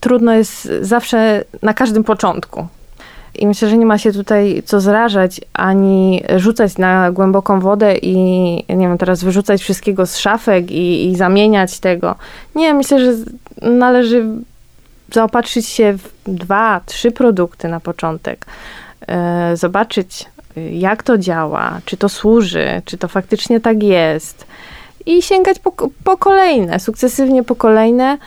trudno 0.00 0.34
jest 0.34 0.68
zawsze 0.80 1.44
na 1.62 1.74
każdym 1.74 2.04
początku. 2.04 2.66
I 3.34 3.46
myślę, 3.46 3.68
że 3.68 3.78
nie 3.78 3.86
ma 3.86 3.98
się 3.98 4.12
tutaj 4.12 4.62
co 4.66 4.80
zrażać, 4.80 5.40
ani 5.52 6.22
rzucać 6.36 6.78
na 6.78 7.12
głęboką 7.12 7.60
wodę 7.60 7.96
i 7.96 8.16
nie 8.68 8.88
wiem, 8.88 8.98
teraz 8.98 9.24
wyrzucać 9.24 9.62
wszystkiego 9.62 10.06
z 10.06 10.18
szafek 10.18 10.70
i, 10.70 11.10
i 11.10 11.16
zamieniać 11.16 11.80
tego. 11.80 12.14
Nie, 12.54 12.74
myślę, 12.74 13.00
że 13.00 13.12
należy 13.62 14.26
zaopatrzyć 15.12 15.66
się 15.68 15.92
w 15.98 16.10
dwa, 16.26 16.80
trzy 16.86 17.10
produkty 17.10 17.68
na 17.68 17.80
początek. 17.80 18.46
E, 19.08 19.56
zobaczyć, 19.56 20.24
jak 20.72 21.02
to 21.02 21.18
działa, 21.18 21.80
czy 21.84 21.96
to 21.96 22.08
służy, 22.08 22.82
czy 22.84 22.98
to 22.98 23.08
faktycznie 23.08 23.60
tak 23.60 23.82
jest. 23.82 24.46
I 25.06 25.22
sięgać 25.22 25.58
po, 25.58 25.72
po 26.04 26.16
kolejne, 26.16 26.80
sukcesywnie 26.80 27.42
po 27.42 27.56
kolejne 27.56 28.18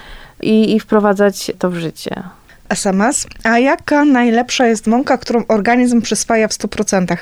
i, 0.41 0.75
i 0.75 0.79
wprowadzać 0.79 1.51
to 1.59 1.69
w 1.69 1.75
życie. 1.75 2.23
SMS. 2.69 3.27
A 3.43 3.59
jaka 3.59 4.05
najlepsza 4.05 4.67
jest 4.67 4.87
mąka, 4.87 5.17
którą 5.17 5.43
organizm 5.47 6.01
przyswaja 6.01 6.47
w 6.47 6.51
100%? 6.51 7.17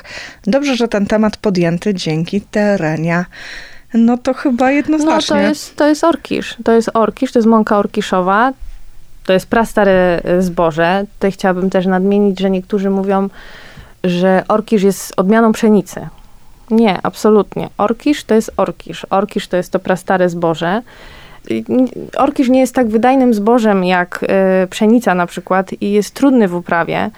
Dobrze, 0.46 0.76
że 0.76 0.88
ten 0.88 1.06
temat 1.06 1.36
podjęty 1.36 1.94
dzięki 1.94 2.40
terenia. 2.40 3.24
No 3.94 4.18
to 4.18 4.34
chyba 4.34 4.70
jednoznacznie. 4.70 5.36
No 5.36 5.42
to 5.42 5.48
jest, 5.48 5.76
to 5.76 5.86
jest 5.86 6.04
orkisz. 6.04 6.56
To 6.64 6.72
jest 6.72 6.90
orkisz, 6.94 7.32
to 7.32 7.38
jest 7.38 7.48
mąka 7.48 7.78
orkiszowa. 7.78 8.52
To 9.24 9.32
jest 9.32 9.46
prastare 9.46 10.22
zboże. 10.38 11.04
Tutaj 11.14 11.32
chciałabym 11.32 11.70
też 11.70 11.86
nadmienić, 11.86 12.40
że 12.40 12.50
niektórzy 12.50 12.90
mówią, 12.90 13.28
że 14.04 14.42
orkisz 14.48 14.82
jest 14.82 15.12
odmianą 15.16 15.52
pszenicy. 15.52 16.08
Nie, 16.70 16.98
absolutnie. 17.02 17.68
Orkisz 17.78 18.24
to 18.24 18.34
jest 18.34 18.50
orkisz. 18.56 19.06
Orkisz 19.10 19.48
to 19.48 19.56
jest 19.56 19.72
to 19.72 19.78
prastare 19.78 20.28
zboże 20.28 20.82
orkisz 22.16 22.48
nie 22.48 22.60
jest 22.60 22.74
tak 22.74 22.88
wydajnym 22.88 23.34
zbożem 23.34 23.84
jak 23.84 24.24
e, 24.28 24.66
pszenica 24.66 25.14
na 25.14 25.26
przykład 25.26 25.70
i 25.80 25.92
jest 25.92 26.14
trudny 26.14 26.48
w 26.48 26.54
uprawie. 26.54 27.10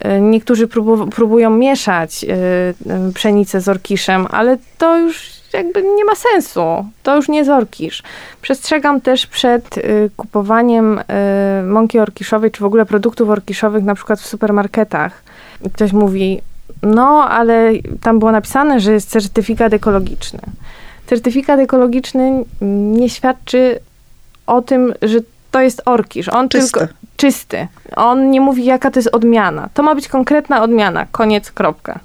E, 0.00 0.20
niektórzy 0.20 0.68
próbują 1.14 1.50
mieszać 1.50 2.24
e, 2.24 3.12
pszenicę 3.14 3.60
z 3.60 3.68
orkiszem, 3.68 4.26
ale 4.30 4.58
to 4.78 4.98
już 4.98 5.38
jakby 5.52 5.82
nie 5.82 6.04
ma 6.04 6.14
sensu. 6.14 6.84
To 7.02 7.16
już 7.16 7.28
nie 7.28 7.54
orkisz. 7.54 8.02
Przestrzegam 8.42 9.00
też 9.00 9.26
przed 9.26 9.74
kupowaniem 10.16 11.00
mąki 11.66 11.98
orkiszowej, 11.98 12.50
czy 12.50 12.60
w 12.60 12.64
ogóle 12.66 12.86
produktów 12.86 13.30
orkiszowych, 13.30 13.84
na 13.84 13.94
przykład 13.94 14.20
w 14.20 14.26
supermarketach. 14.26 15.22
Ktoś 15.72 15.92
mówi, 15.92 16.40
no 16.82 17.28
ale 17.30 17.72
tam 18.02 18.18
było 18.18 18.32
napisane, 18.32 18.80
że 18.80 18.92
jest 18.92 19.10
certyfikat 19.10 19.72
ekologiczny 19.72 20.40
certyfikat 21.08 21.60
ekologiczny 21.60 22.44
nie 22.60 23.10
świadczy 23.10 23.78
o 24.46 24.62
tym, 24.62 24.94
że 25.02 25.18
to 25.50 25.60
jest 25.60 25.82
orkisz. 25.84 26.28
On 26.28 26.48
czysty. 26.48 26.78
tylko 26.78 26.94
czysty. 27.16 27.68
On 27.96 28.30
nie 28.30 28.40
mówi, 28.40 28.64
jaka 28.64 28.90
to 28.90 28.98
jest 28.98 29.14
odmiana. 29.14 29.68
To 29.74 29.82
ma 29.82 29.94
być 29.94 30.08
konkretna 30.08 30.62
odmiana. 30.62 31.06
Koniec, 31.12 31.50
kropka. 31.52 32.00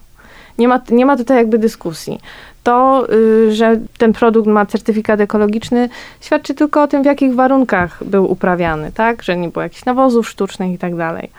Nie 0.58 0.68
ma, 0.68 0.82
nie 0.92 1.06
ma 1.06 1.18
tutaj 1.18 1.38
jakby 1.38 1.58
dyskusji. 1.58 2.20
To, 2.63 3.08
y, 3.13 3.56
że 3.56 3.80
ten 3.98 4.13
produkt 4.13 4.48
ma 4.48 4.66
certyfikat 4.66 5.20
ekologiczny, 5.20 5.89
świadczy 6.22 6.54
tylko 6.54 6.84
o 6.84 6.88
tym, 6.88 7.04
w 7.04 7.06
jakich 7.06 7.36
warunkach 7.36 8.04
był 8.04 8.32
uprawiany, 8.32 8.92
tak? 8.92 9.24
Że 9.24 9.38
nie 9.38 9.50
było 9.50 9.63
jakichś 9.63 9.86
nawozów 9.86 10.30
sztucznych 10.30 10.72
i 10.72 10.78
tak 10.78 10.96
dalej. 10.96 11.30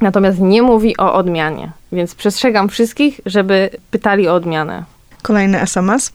Natomiast 0.00 0.38
nie 0.40 0.62
mówi 0.62 0.96
o 0.96 1.14
odmianie, 1.14 1.70
więc 1.92 2.14
przestrzegam 2.14 2.68
wszystkich, 2.68 3.20
żeby 3.26 3.70
pytali 3.90 4.28
o 4.28 4.34
odmianę. 4.34 4.84
Kolejny 5.22 5.60
SMS. 5.60 6.12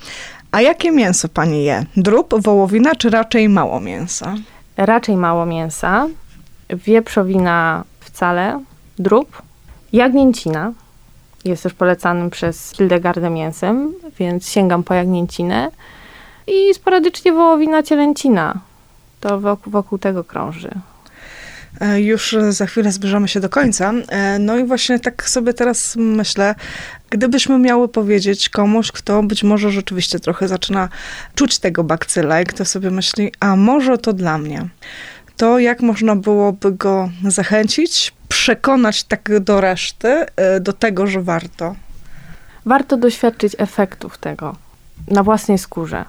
A 0.54 0.62
jakie 0.62 0.92
mięso 0.92 1.30
pani 1.30 1.64
je? 1.64 1.86
Drób, 1.98 2.34
wołowina 2.44 2.96
czy 2.96 3.10
raczej 3.10 3.50
mało 3.50 3.80
mięsa? 3.80 4.36
Raczej 4.78 5.18
mało 5.18 5.46
mięsa, 5.46 6.08
wieprzowina 6.70 7.84
wcale, 8.00 8.60
drób, 9.00 9.42
jagnięcina. 9.94 10.72
Jest 11.46 11.64
też 11.64 11.74
polecanym 11.74 12.30
przez 12.30 12.72
Hildegardę 12.72 13.30
mięsem, 13.30 13.94
więc 14.20 14.50
sięgam 14.50 14.84
po 14.84 14.94
jagnięcinę. 14.94 15.70
I 16.48 16.74
sporadycznie 16.74 17.32
wołowina 17.32 17.84
cielęcina. 17.84 18.60
To 19.20 19.40
wokół, 19.40 19.72
wokół 19.72 19.98
tego 19.98 20.24
krąży. 20.24 20.72
E, 21.82 22.02
Już 22.02 22.36
za 22.50 22.66
chwilę 22.66 22.92
zbliżamy 22.92 23.28
się 23.28 23.40
do 23.40 23.50
końca. 23.50 23.94
E, 24.10 24.40
No 24.40 24.58
i 24.58 24.64
właśnie 24.66 25.00
tak 25.00 25.30
sobie 25.30 25.54
teraz 25.54 25.96
myślę, 25.96 26.56
gdybyśmy 27.14 27.60
miały 27.60 27.88
powiedzieć 27.88 28.50
komuś, 28.50 28.92
kto 28.92 29.24
być 29.24 29.44
może 29.44 29.72
rzeczywiście 29.72 30.20
trochę 30.20 30.48
zaczyna 30.48 30.90
czuć 31.36 31.60
tego 31.60 31.84
bakcyla 31.84 32.42
i 32.42 32.46
kto 32.46 32.66
sobie 32.66 32.92
myśli, 32.92 33.32
a 33.40 33.56
może 33.56 33.98
to 33.98 34.14
dla 34.14 34.38
mnie, 34.38 34.68
to 35.38 35.60
jak 35.60 35.82
można 35.82 36.16
byłoby 36.16 36.72
go 36.72 37.10
zachęcić, 37.28 38.14
przekonać 38.30 39.04
tak 39.04 39.40
do 39.40 39.62
reszty, 39.62 40.26
e, 40.36 40.60
do 40.60 40.74
tego, 40.74 41.08
że 41.08 41.22
warto. 41.22 41.76
Warto 42.66 42.98
doświadczyć 42.98 43.56
efektów 43.58 44.18
tego 44.18 44.56
na 45.08 45.24
własnej 45.24 45.58
skórze. 45.58 46.06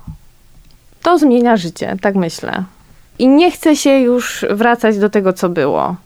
To 1.03 1.19
zmienia 1.19 1.57
życie, 1.57 1.97
tak 2.01 2.14
myślę. 2.14 2.64
I 3.19 3.29
nie 3.29 3.51
chcę 3.51 3.77
się 3.77 3.90
już 3.90 4.45
wracać 4.51 4.99
do 4.99 5.11
tego, 5.11 5.33
co 5.33 5.49
było. 5.49 5.97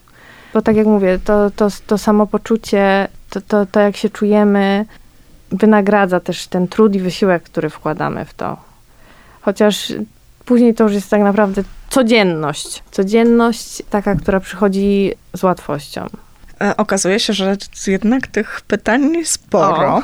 Bo 0.55 0.63
tak 0.63 0.77
jak 0.77 0.87
mówię, 0.87 1.19
to, 1.25 1.51
to, 1.51 1.69
to 1.87 1.99
samopoczucie, 1.99 3.09
to, 3.31 3.41
to, 3.41 3.67
to 3.67 3.81
jak 3.81 3.97
się 3.97 4.11
czujemy, 4.11 4.87
wynagradza 5.51 6.21
też 6.21 6.47
ten 6.47 6.69
trud 6.69 6.95
i 6.95 7.01
wysiłek, 7.01 7.43
który 7.43 7.71
wkładamy 7.71 8.25
w 8.25 8.35
to. 8.35 8.57
Chociaż 9.41 9.93
później 10.45 10.75
to 10.75 10.85
już 10.85 10.93
jest 10.93 11.11
tak 11.11 11.21
naprawdę 11.21 11.63
codzienność. 11.91 12.83
Codzienność 12.91 13.83
taka, 13.91 14.15
która 14.15 14.41
przychodzi 14.41 15.13
z 15.35 15.43
łatwością. 15.43 16.07
E, 16.61 16.77
Okazuje 16.77 17.21
się, 17.21 17.33
że 17.33 17.57
jednak 17.87 18.27
tych 18.27 18.61
pytań 18.61 19.25
sporo. 19.25 19.97
O. 19.97 20.03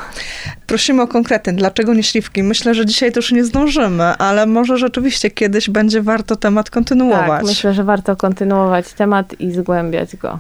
Prosimy 0.67 1.03
o 1.03 1.07
konkrety. 1.07 1.53
Dlaczego 1.53 1.95
nie 1.95 2.03
śliwki? 2.03 2.43
Myślę, 2.43 2.75
że 2.75 2.87
dzisiaj 2.87 3.13
to 3.13 3.19
już 3.19 3.33
nie 3.33 3.45
zdążymy, 3.45 4.05
ale 4.05 4.47
może 4.47 4.79
rzeczywiście 4.79 5.31
kiedyś 5.31 5.71
będzie 5.71 6.03
warto 6.03 6.37
temat 6.37 6.71
kontynuować. 6.71 7.29
Tak, 7.29 7.45
myślę, 7.45 7.75
że 7.75 7.85
warto 7.85 8.17
kontynuować 8.17 8.93
temat 8.93 9.41
i 9.41 9.53
zgłębiać 9.53 10.17
go. 10.17 10.39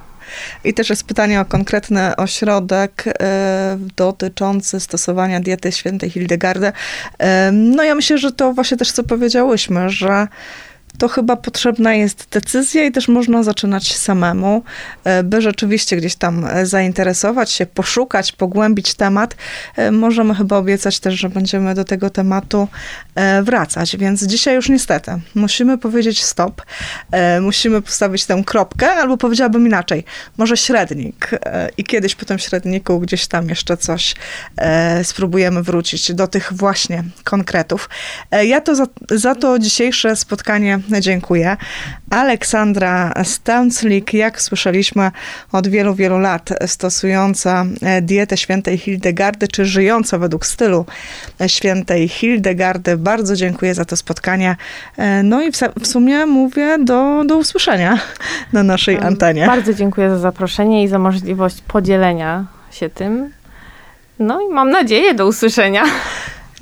I 0.64 0.74
też 0.74 0.90
jest 0.90 1.04
pytanie 1.04 1.40
o 1.40 1.44
konkretny 1.44 2.16
ośrodek 2.16 3.04
e, 3.06 3.78
dotyczący 3.96 4.80
stosowania 4.80 5.40
diety 5.40 5.72
świętej 5.72 6.10
Hildegardy. 6.10 6.72
E, 7.18 7.50
no 7.52 7.82
ja 7.82 7.94
myślę, 7.94 8.18
że 8.18 8.32
to 8.32 8.52
właśnie 8.52 8.76
też 8.76 8.92
co 8.92 9.04
powiedziałyśmy, 9.04 9.90
że 9.90 10.28
to 10.98 11.08
chyba 11.08 11.36
potrzebna 11.36 11.94
jest 11.94 12.26
decyzja 12.30 12.84
i 12.84 12.92
też 12.92 13.08
można 13.08 13.42
zaczynać 13.42 13.96
samemu, 13.96 14.62
e, 15.04 15.22
by 15.22 15.42
rzeczywiście 15.42 15.96
gdzieś 15.96 16.14
tam 16.14 16.44
e, 16.44 16.66
zainteresować 16.66 17.50
się, 17.50 17.66
poszukać, 17.66 18.32
pogłębić 18.32 18.94
temat. 18.94 19.36
E, 19.76 19.90
Możemy 19.90 20.34
chyba 20.34 20.56
obiecać 20.56 21.00
też, 21.00 21.14
że 21.14 21.28
będziemy 21.28 21.74
do 21.74 21.84
tego 21.84 22.10
tematu 22.10 22.68
wracać, 23.42 23.96
więc 23.96 24.26
dzisiaj 24.26 24.54
już 24.54 24.68
niestety 24.68 25.20
musimy 25.34 25.78
powiedzieć 25.78 26.24
stop, 26.24 26.62
musimy 27.40 27.82
postawić 27.82 28.26
tę 28.26 28.42
kropkę, 28.46 28.92
albo 28.92 29.16
powiedziałabym 29.16 29.66
inaczej, 29.66 30.04
może 30.36 30.56
średnik 30.56 31.30
i 31.76 31.84
kiedyś 31.84 32.14
po 32.14 32.24
tym 32.24 32.38
średniku 32.38 33.00
gdzieś 33.00 33.26
tam 33.26 33.48
jeszcze 33.48 33.76
coś 33.76 34.14
spróbujemy 35.02 35.62
wrócić 35.62 36.14
do 36.14 36.26
tych 36.26 36.52
właśnie 36.52 37.04
konkretów. 37.24 37.88
Ja 38.42 38.60
to 38.60 38.74
za, 38.74 38.86
za 39.10 39.34
to 39.34 39.58
dzisiejsze 39.58 40.16
spotkanie 40.16 40.80
dziękuję. 41.00 41.56
Aleksandra 42.10 43.12
Stęclik, 43.24 44.14
jak 44.14 44.42
słyszeliśmy 44.42 45.10
od 45.52 45.68
wielu, 45.68 45.94
wielu 45.94 46.18
lat 46.18 46.50
stosująca 46.66 47.64
e, 47.82 48.02
dietę 48.02 48.36
świętej 48.36 48.78
Hildegardy, 48.78 49.48
czy 49.48 49.64
żyjąca 49.64 50.18
według 50.18 50.46
stylu 50.46 50.86
e, 51.40 51.48
świętej 51.48 52.08
Hildegardy. 52.08 52.96
Bardzo 52.96 53.36
dziękuję 53.36 53.74
za 53.74 53.84
to 53.84 53.96
spotkanie. 53.96 54.56
E, 54.96 55.22
No 55.22 55.42
i 55.42 55.52
w, 55.52 55.86
sumie 55.86 56.26
mówię 56.26 56.78
do, 56.78 57.24
do 57.24 57.36
usłyszenia 57.36 57.98
na 58.52 58.62
naszej 58.62 58.98
antenie. 58.98 59.46
Bardzo 59.46 59.74
dziękuję 59.74 60.10
za 60.10 60.18
zaproszenie 60.18 60.84
i 60.84 60.88
za 60.88 60.98
możliwość 60.98 61.60
podzielenia 61.68 62.44
się 62.70 62.88
tym. 62.88 63.30
No 64.18 64.40
i 64.40 64.48
mam 64.48 64.70
nadzieję 64.70 65.14
do 65.14 65.26
usłyszenia. 65.26 65.82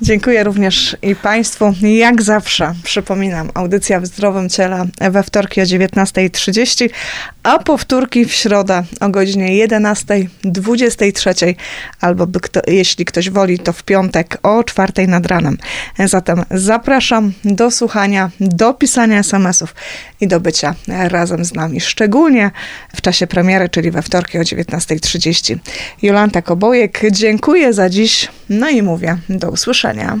Dziękuję 0.03 0.43
również 0.43 0.97
i 1.01 1.15
Państwu. 1.15 1.73
Jak 1.81 2.21
zawsze, 2.21 2.73
przypominam, 2.83 3.49
audycja 3.53 3.99
w 3.99 4.05
zdrowym 4.05 4.49
ciele 4.49 4.85
we 5.11 5.23
wtorki 5.23 5.61
o 5.61 5.63
19.30, 5.63 6.89
a 7.43 7.59
powtórki 7.59 8.25
w 8.25 8.33
środę 8.33 8.83
o 8.99 9.09
godzinie 9.09 9.67
11.23, 9.67 11.55
albo 12.01 12.27
kto, 12.41 12.61
jeśli 12.67 13.05
ktoś 13.05 13.29
woli, 13.29 13.59
to 13.59 13.73
w 13.73 13.83
piątek 13.83 14.37
o 14.43 14.63
4 14.63 15.07
nad 15.07 15.25
ranem. 15.25 15.57
Zatem 15.99 16.43
zapraszam 16.51 17.33
do 17.45 17.71
słuchania, 17.71 18.31
do 18.39 18.73
pisania 18.73 19.19
SMS-ów 19.19 19.75
i 20.21 20.27
do 20.27 20.39
bycia 20.39 20.75
razem 20.87 21.45
z 21.45 21.53
nami, 21.53 21.81
szczególnie 21.81 22.51
w 22.95 23.01
czasie 23.01 23.27
premiery, 23.27 23.69
czyli 23.69 23.91
we 23.91 24.01
wtorki 24.01 24.39
o 24.39 24.41
19.30. 24.41 25.57
Jolanta 26.01 26.41
Kobojek, 26.41 27.01
dziękuję 27.11 27.73
za 27.73 27.89
dziś, 27.89 28.27
no 28.49 28.69
i 28.69 28.81
mówię 28.81 29.17
do 29.29 29.49
usłyszenia. 29.49 30.19